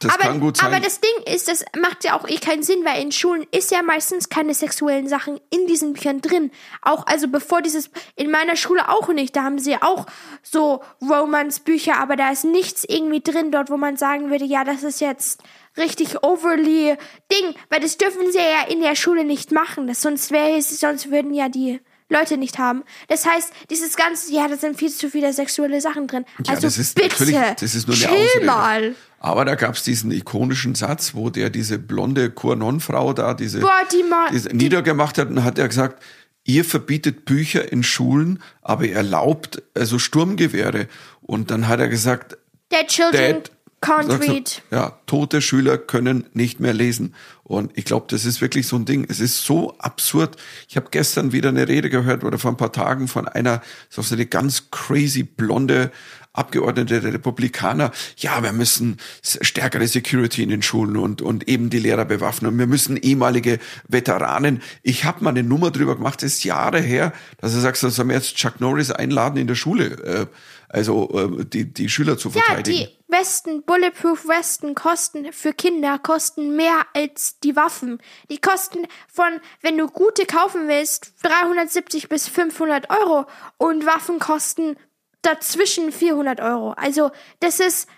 [0.00, 0.66] Das aber, kann gut sein.
[0.66, 3.70] aber das Ding ist, das macht ja auch eh keinen Sinn, weil in Schulen ist
[3.70, 6.50] ja meistens keine sexuellen Sachen in diesen Büchern drin.
[6.82, 10.06] Auch, also bevor dieses, in meiner Schule auch nicht, da haben sie auch
[10.42, 14.82] so Romance-Bücher, aber da ist nichts irgendwie drin dort, wo man sagen würde, ja, das
[14.82, 15.42] ist jetzt
[15.76, 16.96] richtig overly
[17.30, 20.80] Ding, weil das dürfen sie ja in der Schule nicht machen, das, sonst wäre es,
[20.80, 21.80] sonst würden ja die
[22.14, 22.82] Leute nicht haben.
[23.08, 26.24] Das heißt, dieses ganze, ja, da sind viel zu viele sexuelle Sachen drin.
[26.44, 28.46] ja, also das ist bitte, natürlich, das ist nur eine Ausrede.
[28.46, 28.94] mal.
[29.18, 33.80] Aber da gab es diesen ikonischen Satz, wo der diese blonde Kurnon-Frau da diese, Boah,
[33.90, 36.02] die ma- diese die- niedergemacht hat und hat er gesagt,
[36.44, 40.88] ihr verbietet Bücher in Schulen, aber ihr erlaubt also Sturmgewehre.
[41.22, 42.36] Und dann hat er gesagt,
[42.70, 43.50] Dead children Dad,
[43.84, 44.62] can't sagst du, read.
[44.70, 47.14] ja, tote Schüler können nicht mehr lesen.
[47.42, 49.06] Und ich glaube, das ist wirklich so ein Ding.
[49.08, 50.36] Es ist so absurd.
[50.68, 54.02] Ich habe gestern wieder eine Rede gehört oder vor ein paar Tagen von einer, so
[54.14, 55.92] eine ganz crazy blonde
[56.34, 57.92] Abgeordnete der Republikaner.
[58.16, 62.52] Ja, wir müssen stärkere Security in den Schulen und, und eben die Lehrer bewaffnen.
[62.52, 64.60] Und wir müssen ehemalige Veteranen.
[64.82, 67.88] Ich habe mal eine Nummer drüber gemacht, das ist Jahre her, dass er sagt, so
[67.88, 70.26] sollen wir jetzt Chuck Norris einladen in der Schule, äh,
[70.74, 71.08] also
[71.40, 72.88] äh, die, die Schüler zu Ja, verteidigen.
[72.88, 77.98] die Westen, Bulletproof Westen kosten für Kinder kosten mehr als die Waffen.
[78.30, 83.26] Die kosten von, wenn du gute kaufen willst, 370 bis 500 Euro
[83.58, 84.76] und Waffen kosten
[85.22, 86.72] dazwischen 400 Euro.
[86.72, 87.10] Also
[87.40, 87.88] das ist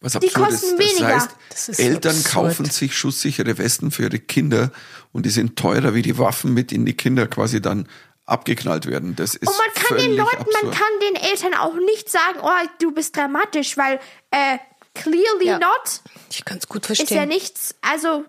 [0.00, 0.78] Was Die kosten ist.
[0.78, 1.14] Das weniger.
[1.14, 2.34] heißt, Das ist Eltern absurd.
[2.34, 4.70] kaufen sich schusssichere Westen für ihre Kinder
[5.12, 7.88] und die sind teurer, wie die Waffen mit in die Kinder quasi dann
[8.26, 9.14] abgeknallt werden.
[9.16, 10.62] Das ist Und man kann den völlig Leuten, absurd.
[10.64, 12.48] man kann den Eltern auch nicht sagen, oh,
[12.80, 14.00] du bist dramatisch, weil
[14.30, 14.58] äh,
[14.94, 15.58] clearly Ja.
[15.58, 16.00] not
[16.30, 17.28] Ich kann es gut ist ja verstehen.
[17.28, 17.74] nichts.
[17.82, 18.24] Also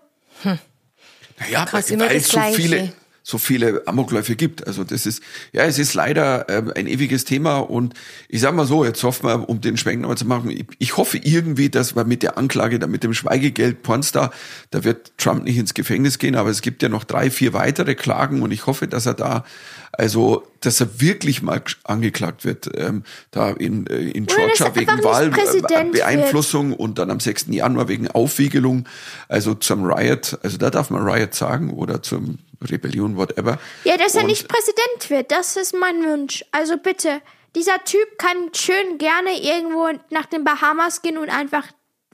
[1.38, 2.56] Naja, Krass, weil, weil das so Gleiche.
[2.56, 2.92] viele,
[3.28, 4.66] so viele Amokläufe gibt.
[4.66, 5.22] Also das ist,
[5.52, 7.92] ja, es ist leider ähm, ein ewiges Thema und
[8.26, 10.96] ich sag mal so, jetzt hoffen wir, um den Schwenk nochmal zu machen, ich, ich
[10.96, 14.32] hoffe irgendwie, dass wir mit der Anklage, da mit dem Schweigegeld Pornstar,
[14.70, 17.94] da wird Trump nicht ins Gefängnis gehen, aber es gibt ja noch drei, vier weitere
[17.96, 19.44] Klagen und ich hoffe, dass er da,
[19.92, 26.72] also, dass er wirklich mal angeklagt wird, ähm, da in, äh, in Georgia wegen Wahlbeeinflussung
[26.72, 27.48] und dann am 6.
[27.50, 28.88] Januar wegen Aufwiegelung,
[29.28, 33.58] also zum Riot, also da darf man Riot sagen oder zum Rebellion, whatever.
[33.84, 36.44] Ja, dass er Und- nicht Präsident wird, das ist mein Wunsch.
[36.52, 37.22] Also bitte,
[37.54, 41.64] dieser Typ kann schön gerne irgendwo nach den Bahamas gehen und einfach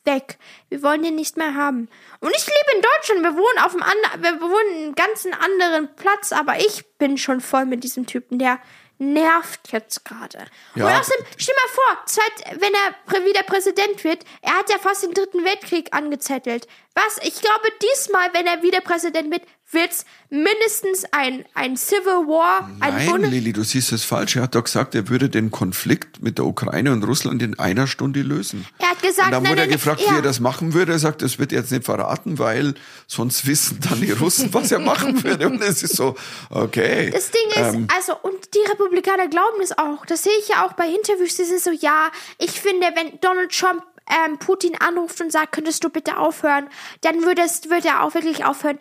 [0.04, 0.38] weg.
[0.68, 1.88] Wir wollen den nicht mehr haben.
[2.20, 5.26] Und ich lebe in Deutschland, wir wohnen auf einem anderen, wir wohnen in einem ganz
[5.26, 8.60] anderen Platz, aber ich bin schon voll mit diesem Typen, der
[8.98, 10.44] nervt jetzt gerade.
[10.74, 10.86] Ja.
[10.86, 15.02] Und außerdem, stell mal vor, zweit, wenn er wieder Präsident wird, er hat ja fast
[15.02, 16.68] den dritten Weltkrieg angezettelt.
[16.94, 17.18] Was?
[17.22, 23.06] Ich glaube, diesmal, wenn er wieder Präsident wird, wird's mindestens ein, ein Civil War, ein
[23.06, 23.30] Nein.
[23.30, 24.36] Lilly, du siehst es falsch.
[24.36, 27.86] Er hat doch gesagt, er würde den Konflikt mit der Ukraine und Russland in einer
[27.86, 28.66] Stunde lösen.
[28.78, 30.12] Er hat gesagt, und dann nein, wurde er nein, gefragt, ja.
[30.12, 30.92] wie er das machen würde.
[30.92, 32.74] Er sagt, das wird er jetzt nicht verraten, weil
[33.06, 35.48] sonst wissen dann die Russen, was er machen würde.
[35.48, 36.16] Und es ist so,
[36.50, 37.10] okay.
[37.10, 40.06] Das Ding ist, Ähm, also, und die Republikaner glauben das auch.
[40.06, 41.36] Das sehe ich ja auch bei Interviews.
[41.36, 45.82] Die sind so, ja, ich finde, wenn Donald Trump ähm, Putin anruft und sagt, könntest
[45.84, 46.68] du bitte aufhören,
[47.00, 48.78] dann würde, es, würde er auch wirklich aufhören.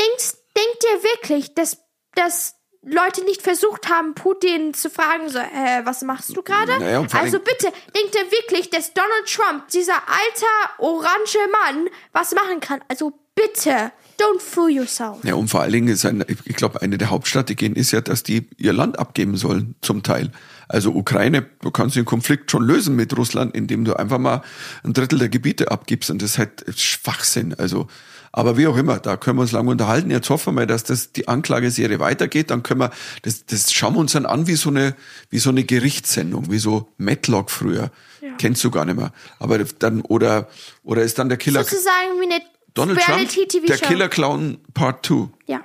[0.00, 1.78] Denkst, denkt ihr wirklich, dass,
[2.14, 6.78] dass Leute nicht versucht haben, Putin zu fragen, so, äh, was machst du gerade?
[6.78, 12.60] Naja, also bitte, denkt ihr wirklich, dass Donald Trump, dieser alter, orange Mann, was machen
[12.60, 12.80] kann?
[12.88, 15.24] Also bitte, don't fool yourself.
[15.24, 18.22] Ja, und vor allen Dingen ist ein, ich glaube, eine der Hauptstrategien ist ja, dass
[18.22, 20.30] die ihr Land abgeben sollen, zum Teil.
[20.68, 24.42] Also Ukraine, du kannst den Konflikt schon lösen mit Russland, indem du einfach mal
[24.82, 26.10] ein Drittel der Gebiete abgibst.
[26.10, 27.54] Und das ist halt Schwachsinn.
[27.54, 27.88] Also,
[28.36, 30.10] aber wie auch immer, da können wir uns lange unterhalten.
[30.10, 32.50] Jetzt hoffen wir mal, dass das die Anklageserie weitergeht.
[32.50, 32.90] Dann können wir,
[33.22, 34.96] das, das schauen wir uns dann an wie so eine,
[35.30, 37.92] wie so eine Gerichtssendung, wie so Matlock früher.
[38.38, 39.12] Kennst du gar nicht mehr.
[39.38, 40.48] Aber dann, oder,
[40.82, 42.42] oder ist dann der Killer, Sozusagen wie eine
[42.74, 43.66] Donald Trump, Reality-TV-Show.
[43.68, 45.28] der Killer Clown Part 2.
[45.46, 45.60] Ja.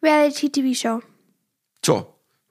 [0.00, 1.00] Reality-TV-Show.
[1.84, 2.06] So,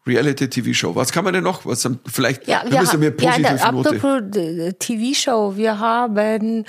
[0.05, 0.95] Reality-TV-Show.
[0.95, 1.65] Was kann man denn noch?
[1.65, 4.67] Was vielleicht Ja, wir, müssen wir haben, ja, positive da, Note.
[4.67, 6.65] äh, TV-Show, wir haben,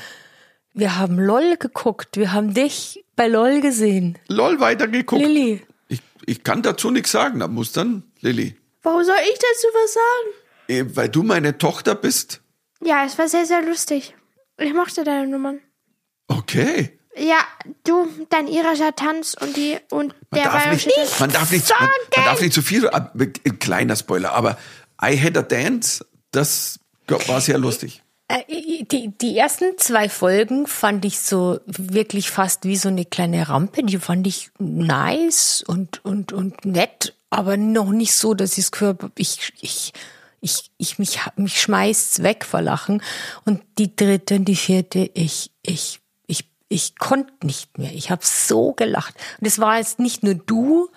[0.77, 4.19] wir haben LOL geguckt, wir haben dich bei LOL gesehen.
[4.29, 5.21] LOL weitergeguckt.
[5.23, 5.63] Lilly.
[5.89, 7.41] Ich, ich kann dazu nichts sagen.
[7.41, 8.55] Da muss dann Lilly.
[8.83, 10.35] Warum soll ich dazu was sagen?
[10.69, 12.41] Eh, Weil du meine Tochter bist.
[12.85, 14.15] Ja, es war sehr, sehr lustig.
[14.59, 15.61] Ich mochte deine Nummern.
[16.29, 16.99] Okay.
[17.19, 17.39] Ja,
[17.85, 21.21] du, dein irischer Tanz und die und Man der darf, nicht, Tanz.
[21.21, 22.87] man, darf nicht, man, man darf nicht zu viel.
[22.89, 24.59] ab- Ein kleiner Spoiler, aber
[25.03, 28.03] I Had a Dance, das war sehr lustig.
[28.29, 28.43] Äh,
[28.85, 33.83] Die, die ersten zwei Folgen fand ich so wirklich fast wie so eine kleine Rampe.
[33.83, 38.89] Die fand ich nice und, und, und nett, aber noch nicht so, dass ich Gefühl
[38.89, 39.93] habe, ich, ich,
[40.41, 43.03] ich, ich mich, mich schmeißt's weg vor Lachen.
[43.45, 47.93] Und die dritte und die vierte, ich, ich, ich, ich konnte nicht mehr.
[47.93, 49.15] Ich habe so gelacht.
[49.41, 50.89] Und es war jetzt nicht nur du,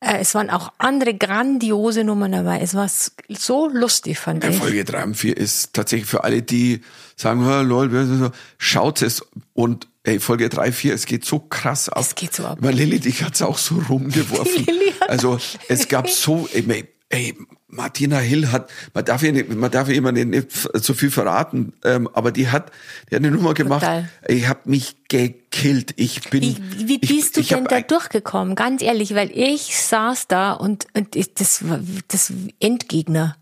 [0.00, 2.60] es waren auch andere grandiose Nummern dabei.
[2.60, 2.88] Es war
[3.30, 4.56] so lustig, fand Ja, ich.
[4.56, 6.82] Folge 3 und 4 ist tatsächlich für alle, die
[7.16, 9.24] sagen, "Ha, lol, wer ist das so?" schaut es
[9.54, 11.98] und ey, Folge 3, 4, es geht so krass ab.
[12.00, 12.58] Es geht so ab.
[12.60, 14.64] Weil Lilly, dich hat's auch so rumgeworfen.
[14.66, 15.38] Lilly hat- also
[15.68, 17.34] es gab so, ey, ey,
[17.70, 21.74] Martina Hill hat, man darf ihr nicht, man darf ihr immer nicht, so viel verraten,
[21.84, 22.72] ähm, aber die hat,
[23.10, 24.08] die hat eine Nummer gemacht, Total.
[24.26, 25.92] ich hab mich gekillt.
[25.96, 26.42] Ich bin.
[26.42, 28.54] Wie, wie ich, bist du ich denn da durchgekommen?
[28.54, 33.36] Ganz ehrlich, weil ich saß da und, und ich, das war das Endgegner.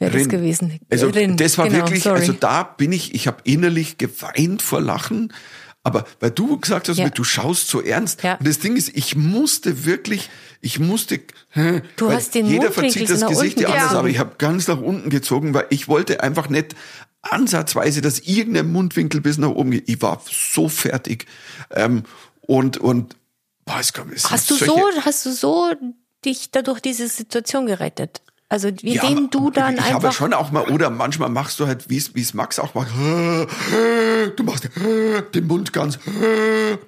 [0.00, 0.80] wäre das gewesen.
[0.90, 2.18] Also Rin, das war genau, wirklich, sorry.
[2.18, 5.32] also da bin ich, ich habe innerlich geweint vor Lachen.
[5.82, 7.08] Aber weil du gesagt hast, Ja.
[7.08, 8.22] du schaust so ernst.
[8.22, 8.34] Ja.
[8.36, 10.28] Und das Ding ist, ich musste wirklich,
[10.60, 11.20] ich musste.
[11.96, 14.80] Du hast den Jeder Mundwinkel verzieht das Gesicht ja anders, aber ich habe ganz nach
[14.80, 16.76] unten gezogen, weil ich wollte einfach nicht
[17.22, 19.88] ansatzweise, dass irgendein Mundwinkel bis nach oben geht.
[19.88, 21.26] Ich war so fertig.
[21.70, 22.04] Ähm,
[22.42, 23.16] und, und,
[23.64, 25.70] boah, es kam, es hast du sind so, solche- hast du so
[26.24, 28.20] dich dadurch diese Situation gerettet?
[28.52, 31.60] Also wie Ja, den du dann ich habe einfach schon auch mal, oder manchmal machst
[31.60, 32.88] du halt, wie es wie es Max auch macht,
[34.36, 34.68] du machst
[35.34, 36.00] den Mund ganz,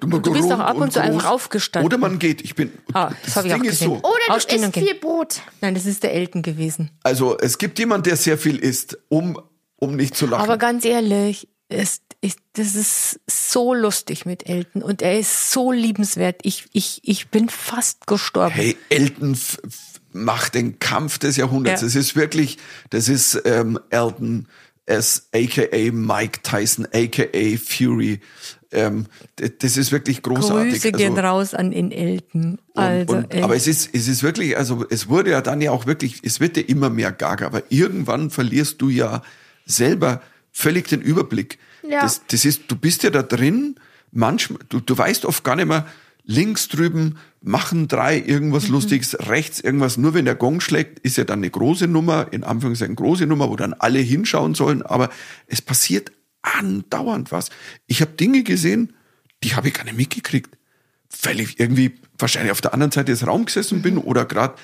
[0.01, 1.85] du, du bist doch ab und zu einfach aufgestanden.
[1.87, 4.63] Oder man geht, ich bin, Ah, das ich auch Ding ist so, Oder du Aufstehen
[4.63, 5.41] isst viel Brot.
[5.61, 6.91] Nein, das ist der Elton gewesen.
[7.01, 9.39] also es gibt jemand, der sehr viel isst, um,
[9.77, 10.43] um nicht zu lachen.
[10.43, 15.71] Aber ganz ehrlich, es, ich, das ist so lustig mit Elton und er ist so
[15.71, 16.41] liebenswert.
[16.43, 18.53] Ich, ich, ich bin fast gestorben.
[18.53, 19.37] hey, Elton
[20.13, 21.81] macht den Kampf des Jahrhunderts.
[21.81, 21.87] Ja.
[21.87, 22.57] Das ist wirklich,
[22.89, 24.47] das ist ähm, Elton
[24.85, 27.23] S, aka Mike Tyson, aka
[27.57, 28.19] Fury.
[28.71, 29.05] ähm,
[29.59, 30.73] das ist wirklich großartig.
[30.73, 32.59] Grüße gehen Also- raus an in Elten.
[32.73, 33.43] Also, und, und, echt.
[33.43, 36.39] aber es ist, es ist wirklich, also es wurde ja dann ja auch wirklich, es
[36.39, 39.21] wird ja immer mehr gaga, aber irgendwann verlierst du ja
[39.65, 41.59] selber völlig den Überblick.
[41.87, 42.01] Ja.
[42.01, 43.75] Das, das ist, du bist ja da drin,
[44.11, 45.85] manchmal, du, du weißt oft gar nicht mehr,
[46.25, 48.73] links drüben machen drei irgendwas Mhm.
[48.73, 52.43] Lustiges, rechts irgendwas, nur wenn der Gong schlägt, ist ja dann eine große Nummer, in
[52.43, 55.09] Anführungszeichen große Nummer, wo dann alle hinschauen sollen, aber
[55.47, 57.49] es passiert andauernd was.
[57.85, 58.93] Ich habe Dinge gesehen,
[59.43, 60.57] die habe ich gar nicht mitgekriegt
[61.21, 64.55] weil ich irgendwie wahrscheinlich auf der anderen Seite des Raums gesessen bin oder gerade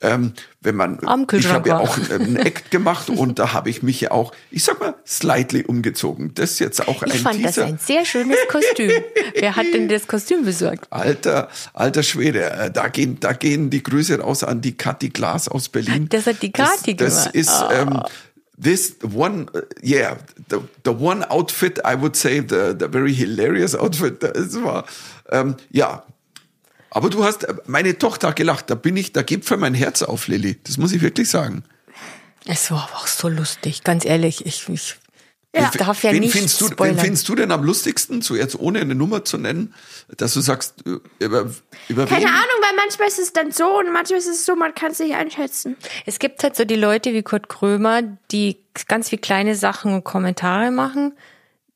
[0.00, 0.98] ähm, wenn man
[1.32, 4.64] ich habe ja auch einen Act gemacht und da habe ich mich ja auch ich
[4.64, 8.04] sag mal slightly umgezogen das ist jetzt auch ein ich fand das Teaser ein sehr
[8.04, 8.92] schönes Kostüm.
[9.34, 10.86] Wer hat denn das Kostüm besorgt?
[10.90, 15.48] alter alter Schwede äh, da gehen da gehen die Grüße raus an die Kathi Glas
[15.48, 17.36] aus Berlin Das hat die Kathi das, das gemacht.
[17.38, 17.38] Ah.
[17.38, 18.02] ist ähm,
[18.62, 20.16] this one uh, yeah
[20.48, 24.84] the, the one outfit I would say the the very hilarious outfit das war
[25.30, 26.04] ähm, ja
[26.90, 30.02] aber du hast meine Tochter hat gelacht da bin ich da gibt für mein Herz
[30.02, 31.64] auf Lilly das muss ich wirklich sagen
[32.46, 34.46] Es war auch so lustig, ganz ehrlich.
[34.46, 34.96] Ich, ich,
[35.54, 35.68] Ja.
[35.72, 36.98] ich darf ja wen nicht findest du wen spoilern.
[36.98, 39.74] findest du denn am lustigsten so jetzt ohne eine Nummer zu nennen
[40.16, 41.50] dass du sagst äh, über
[41.88, 42.28] über Keine wen?
[42.28, 44.98] Ahnung, weil manchmal ist es dann so und manchmal ist es so, man kann es
[45.00, 45.76] nicht einschätzen.
[46.06, 50.04] Es gibt halt so die Leute wie Kurt Krömer, die ganz viel kleine Sachen und
[50.04, 51.12] Kommentare machen,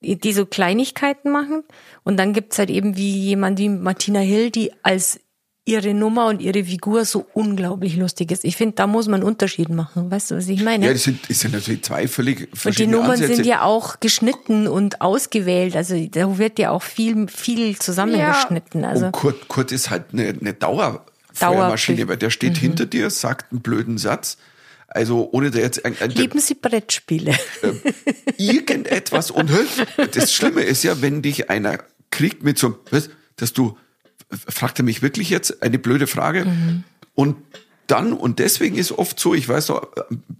[0.02, 1.64] die so Kleinigkeiten machen.
[2.04, 5.20] Und dann gibt's halt eben wie jemand wie Martina Hill, die als
[5.64, 8.44] ihre Nummer und ihre Figur so unglaublich lustig ist.
[8.44, 10.10] Ich finde, da muss man einen Unterschied machen.
[10.10, 10.86] Weißt du, was ich meine?
[10.86, 13.36] ja das sind ist ja natürlich zwei völlig und die verschiedene Nummern Ansätze.
[13.36, 15.76] sind ja auch geschnitten und ausgewählt.
[15.76, 18.84] Also da wird ja auch viel, viel zusammengeschnitten.
[18.84, 21.04] Also Und Kurt, Kurt ist halt eine, eine Dauer-
[22.08, 22.60] weil der steht Mhm.
[22.60, 24.38] hinter dir, sagt einen blöden Satz.
[24.94, 27.34] Also ohne da jetzt ein, ein, lieben sie Brettspiele.
[28.36, 29.50] irgendetwas und
[30.12, 31.78] das Schlimme ist ja, wenn dich einer
[32.10, 32.78] kriegt mit so
[33.36, 33.78] dass du,
[34.30, 36.46] fragt er mich wirklich jetzt eine blöde Frage
[37.14, 37.36] und
[37.86, 39.86] dann, und deswegen ist oft so, ich weiß noch,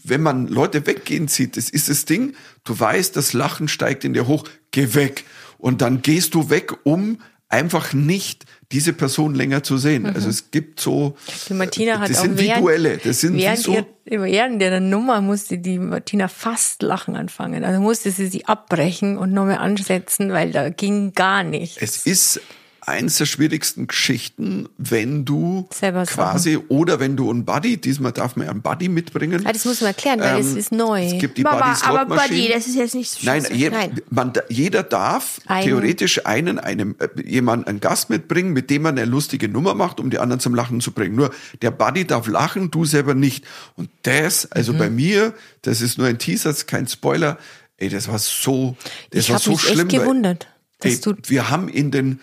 [0.04, 2.34] wenn man Leute weggehen sieht, das ist das Ding,
[2.64, 5.24] du weißt, das Lachen steigt in dir hoch, geh weg.
[5.58, 10.06] Und dann gehst du weg, um einfach nicht diese Person länger zu sehen.
[10.06, 11.14] Also es gibt so,
[11.48, 13.86] Die Martina hat das auch sind wie während, Duelle, das sind wie während, so, ihr,
[14.04, 17.64] während der Nummer musste die Martina fast lachen anfangen.
[17.64, 21.76] Also musste sie sie abbrechen und nochmal ansetzen, weil da ging gar nichts.
[21.80, 22.40] Es ist
[22.84, 28.34] eins der schwierigsten Geschichten, wenn du Selber quasi oder wenn du einen Buddy, diesmal darf
[28.34, 29.42] man ja einen Buddy mitbringen.
[29.46, 31.04] Ah, das muss man erklären, weil es Ähm, ist neu.
[31.06, 34.00] Es gibt die Mama, Buddy aber Buddy, das ist jetzt nicht so Nein, je, Nein.
[34.10, 38.98] Man, jeder darf Einen- theoretisch einen, einem, äh, jemanden, einen Gast mitbringen, mit dem man
[38.98, 41.14] eine lustige Nummer macht, um die anderen zum Lachen zu bringen.
[41.14, 41.30] Nur
[41.62, 43.44] der Buddy darf lachen, du selber nicht.
[43.76, 44.50] Und das, Mhm.
[44.54, 47.38] also bei mir, das ist nur ein Teaser, das kein Spoiler.
[47.76, 48.76] Ey, das war so,
[49.10, 49.86] das ich war habe so mich schlimm.
[49.88, 50.48] echt weil- gewundert.
[50.82, 52.18] Ey, Dass du, wir haben in den,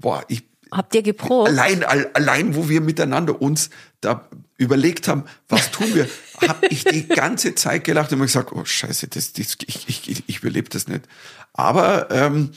[0.00, 0.42] boah, ich,
[0.72, 1.48] habt ihr geprobt?
[1.48, 3.70] allein, all- allein, wo wir miteinander uns
[4.00, 6.06] da überlegt haben, was tun wir,
[6.48, 10.24] habe ich die ganze Zeit gelacht und mir gesagt, oh Scheiße, das, das, ich, ich,
[10.26, 11.02] ich, überlebe das nicht.
[11.52, 12.50] Aber ähm,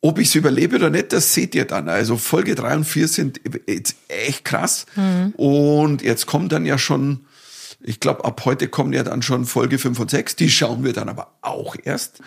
[0.00, 1.88] ob ich es überlebe oder nicht, das seht ihr dann.
[1.88, 4.86] Also Folge drei und vier sind jetzt echt krass.
[5.36, 7.24] Und jetzt kommt dann ja schon,
[7.84, 10.36] ich glaube, ab heute kommen ja dann schon Folge 5 und 6.
[10.36, 12.20] Die schauen wir dann aber auch erst.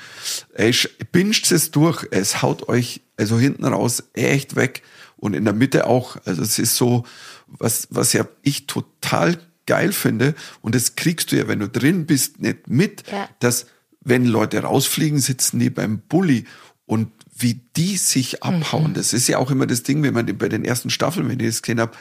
[0.54, 2.06] Ey, sch- binscht es durch.
[2.12, 4.84] Es haut euch also hinten raus echt weg
[5.18, 6.18] und in der Mitte auch.
[6.26, 7.06] Also es ist so,
[7.48, 10.36] was, was ja ich total geil finde.
[10.62, 13.30] Und das kriegst du ja, wenn du drin bist, nicht mit, Ja.
[13.40, 13.66] dass
[14.02, 16.46] wenn Leute rausfliegen, sitzen die beim Bulli
[16.86, 18.94] und wie die sich abhauen.
[18.94, 21.48] Das ist ja auch immer das Ding, wenn man bei den ersten Staffeln, wenn ich
[21.48, 21.92] das gesehen habe,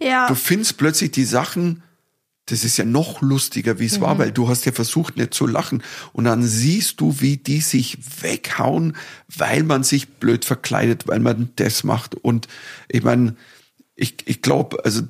[0.00, 0.26] Ja.
[0.28, 1.82] du findest plötzlich die Sachen,
[2.50, 5.46] das ist ja noch lustiger, wie es war, weil du hast ja versucht, nicht zu
[5.46, 5.82] lachen.
[6.12, 8.96] Und dann siehst du, wie die sich weghauen,
[9.28, 12.16] weil man sich blöd verkleidet, weil man das macht.
[12.16, 12.48] Und
[12.88, 13.36] ich meine,
[13.94, 15.02] ich, ich glaube, also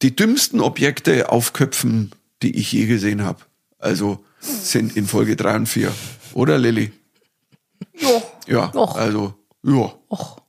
[0.00, 3.40] die dümmsten Objekte auf Köpfen, die ich je gesehen habe,
[3.78, 5.92] also sind in Folge drei und vier.
[6.32, 6.92] Oder Lilly?
[7.98, 8.22] Jo.
[8.46, 8.96] Ja, Och.
[8.96, 9.92] also, ja.
[10.08, 10.40] Och,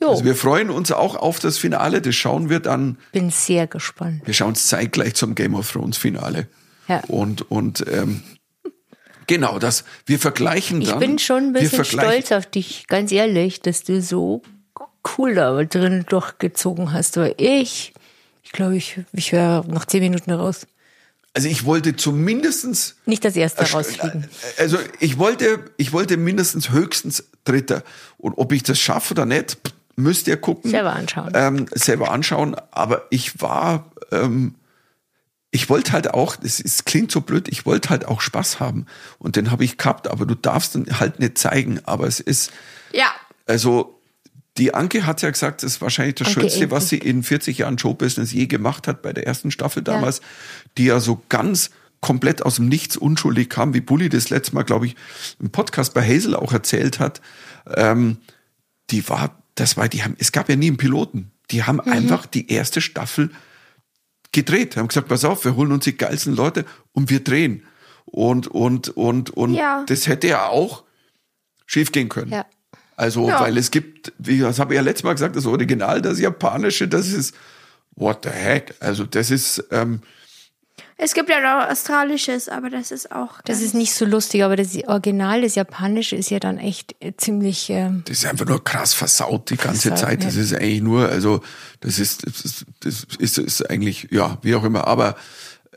[0.00, 0.10] jo.
[0.10, 2.00] Also wir freuen uns auch auf das Finale.
[2.00, 4.22] Das schauen wir dann Bin sehr gespannt.
[4.24, 6.48] Wir schauen es zeitgleich zum Game of Thrones Finale.
[6.88, 7.02] Ja.
[7.08, 8.22] Und, und ähm,
[9.26, 9.84] genau das.
[10.04, 10.98] Wir vergleichen Ich dann.
[10.98, 14.42] bin schon ein bisschen stolz auf dich, ganz ehrlich, dass du so
[15.16, 17.16] cool da drin durchgezogen hast.
[17.18, 17.92] Aber ich,
[18.42, 20.66] ich glaube, ich, ich wäre nach zehn Minuten raus.
[21.34, 24.26] Also ich wollte zumindestens Nicht das erste rausfliegen.
[24.58, 27.82] Also ich wollte, ich wollte mindestens höchstens Dritter.
[28.16, 29.58] Und ob ich das schaffe oder nicht,
[29.96, 30.70] müsst ihr gucken.
[30.70, 31.32] Selber anschauen.
[31.34, 32.54] Ähm, selber anschauen.
[32.70, 34.54] Aber ich war, ähm,
[35.50, 38.86] ich wollte halt auch, es, es klingt so blöd, ich wollte halt auch Spaß haben.
[39.18, 41.80] Und den habe ich gehabt, aber du darfst ihn halt nicht zeigen.
[41.84, 42.52] Aber es ist,
[42.92, 43.06] Ja.
[43.46, 44.00] Also,
[44.58, 47.58] die Anke hat ja gesagt, das ist wahrscheinlich das Anke Schönste, was sie in 40
[47.58, 50.20] Jahren Showbusiness je gemacht hat bei der ersten Staffel damals,
[50.78, 51.70] die ja so ganz
[52.00, 54.96] komplett aus dem Nichts unschuldig kam, wie Bully das letzte Mal, glaube ich,
[55.40, 57.20] im Podcast bei Hazel auch erzählt hat.
[57.74, 58.18] Ähm,
[58.90, 61.32] die war, das war, die haben, es gab ja nie einen Piloten.
[61.50, 61.92] Die haben Mhm.
[61.92, 63.30] einfach die erste Staffel
[64.32, 67.64] gedreht, haben gesagt, pass auf, wir holen uns die geilsten Leute und wir drehen.
[68.04, 69.84] Und, und, und, und Ja.
[69.86, 70.84] das hätte ja auch
[71.66, 72.30] schief gehen können.
[72.32, 72.46] Ja.
[72.96, 73.40] Also, Ja.
[73.40, 76.86] weil es gibt, wie das habe ich ja letztes Mal gesagt, das Original, das Japanische,
[76.88, 77.34] das ist,
[77.94, 78.74] what the heck?
[78.80, 80.00] Also, das ist, ähm,
[80.98, 83.42] Es gibt ja noch Australisches, aber das ist auch.
[83.44, 87.12] Das ist nicht so lustig, aber das Original, das Japanische, ist ja dann echt äh,
[87.14, 87.68] ziemlich.
[87.68, 90.24] Ähm, das ist einfach nur krass versaut die ganze Versaut, Zeit.
[90.24, 90.42] Das ja.
[90.42, 91.42] ist eigentlich nur, also,
[91.80, 94.86] das ist, das ist, das ist, ist eigentlich, ja, wie auch immer.
[94.86, 95.16] Aber,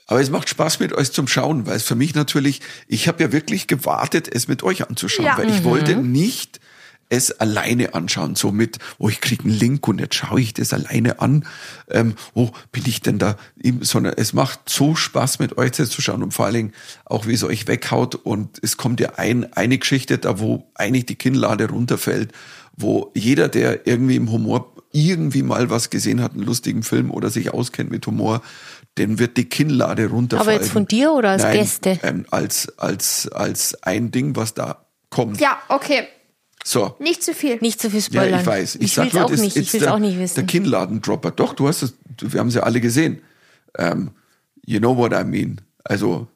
[0.07, 3.21] aber es macht Spaß mit euch zum Schauen, weil es für mich natürlich, ich habe
[3.21, 5.37] ja wirklich gewartet, es mit euch anzuschauen, Ja.
[5.37, 6.61] weil ich wollte nicht
[7.09, 10.73] es alleine anschauen, so mit, oh, ich krieg einen Link und jetzt schaue ich das
[10.73, 11.45] alleine an.
[11.89, 13.35] Ähm, oh, bin ich denn da?
[13.61, 16.73] im- Sondern es macht so Spaß, mit euch das zu schauen und vor allen Dingen
[17.05, 18.13] auch, wie es euch weghaut.
[18.15, 22.31] Und es kommt ja ein, eine Geschichte da, wo eigentlich die Kinnlade runterfällt,
[22.77, 27.29] wo jeder, der irgendwie im Humor irgendwie mal was gesehen hat, einen lustigen Film oder
[27.29, 28.41] sich auskennt mit Humor,
[28.97, 30.49] dem wird die Kinnlade runterfallen.
[30.49, 31.99] Aber jetzt von dir oder als Nein, Gäste?
[32.03, 35.39] Ähm, als, als, als ein Ding, was da kommt.
[35.39, 36.07] Ja, okay.
[36.63, 36.95] So.
[36.99, 37.57] Nicht zu viel.
[37.61, 38.39] nicht so viel Ja, spoilern.
[38.41, 38.75] ich weiß.
[38.75, 39.55] Ich, Ich, sag nur, auch nicht.
[39.55, 40.45] Ich will's der, auch nicht Der wissen.
[40.47, 41.31] Kinnladendropper.
[41.31, 43.21] Doch, du hast es, wir haben sie alle gesehen.
[43.77, 44.11] Ähm,
[44.65, 45.61] you know what I mean.
[45.83, 46.27] Also,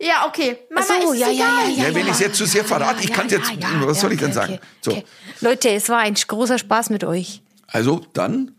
[0.00, 0.58] Ja, okay.
[0.70, 1.70] Mama, so, ist ja, es ja, egal.
[1.70, 1.88] ja, ja.
[1.88, 3.50] Ja, wenn ich's jetzt zu sehr verrate, ich kann's jetzt-
[3.80, 4.58] was soll ich denn sagen?
[4.82, 4.90] So.
[4.92, 5.04] Okay.
[5.40, 7.42] Leute, es war ein großer Spaß mit euch.
[7.66, 8.52] also dann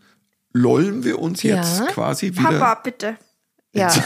[0.52, 1.86] lollen wir uns jetzt Ja.
[1.86, 2.42] quasi wieder.
[2.42, 3.16] Papa, bitte.
[3.74, 3.92] Ja,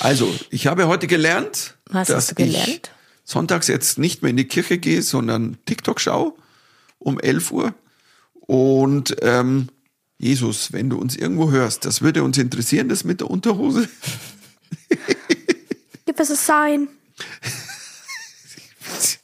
[0.00, 2.90] Also, ich habe heute gelernt, Was dass hast du gelernt?
[3.28, 6.32] Sonntags jetzt nicht mehr in die Kirche gehe, sondern TikTok schaue
[6.98, 7.74] um 11 Uhr.
[8.32, 9.68] Und ähm,
[10.16, 13.88] Jesus, wenn du uns irgendwo hörst, das würde uns interessieren, das mit der Unterhose.
[16.06, 16.88] Gib es a sign.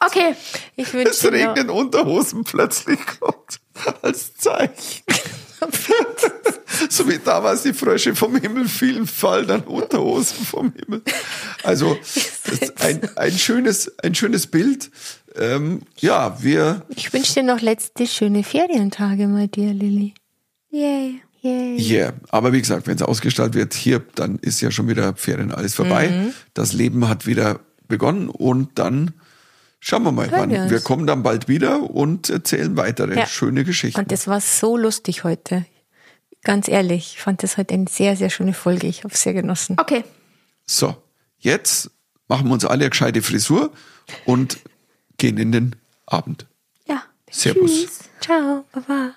[0.01, 0.37] Okay.
[0.77, 3.61] ich Es wünsche dir regnen Unterhosen plötzlich kommt
[4.03, 5.03] als Zeichen.
[6.89, 11.03] so wie damals die Frösche vom Himmel fielen, fallen dann Unterhosen vom Himmel.
[11.63, 11.97] Also
[12.81, 14.91] ein, ein, schönes, ein schönes Bild.
[15.37, 20.15] Ähm, ja, wir ich wünsche dir noch letzte schöne Ferientage bei dir, Lilly.
[20.71, 21.21] Yay.
[21.41, 21.79] Yay.
[21.79, 22.15] Yeah.
[22.31, 25.75] Aber wie gesagt, wenn es ausgestrahlt wird hier, dann ist ja schon wieder Ferien alles
[25.75, 26.09] vorbei.
[26.09, 26.35] Mhm.
[26.55, 29.13] Das Leben hat wieder begonnen und dann
[29.87, 30.51] schauen wir mal, Hören wann.
[30.51, 30.71] wir.
[30.71, 33.27] Wir kommen dann bald wieder und erzählen weitere Ja.
[33.27, 34.01] schöne Geschichten.
[34.01, 35.67] Und das war so lustig heute.
[36.43, 38.87] Ganz ehrlich, ich fand das heute eine sehr, sehr schöne Folge.
[38.87, 39.77] Ich habe es sehr genossen.
[39.79, 40.05] Okay.
[40.67, 40.97] So,
[41.39, 41.91] jetzt
[42.29, 43.73] machen wir uns alle eine gescheite Frisur
[44.27, 44.59] und
[45.19, 45.77] gehen in den
[46.07, 46.47] Abend.
[46.87, 47.03] Ja.
[47.31, 47.71] Servus.
[47.71, 47.99] Tschüss.
[48.21, 49.15] Ciao, Baba.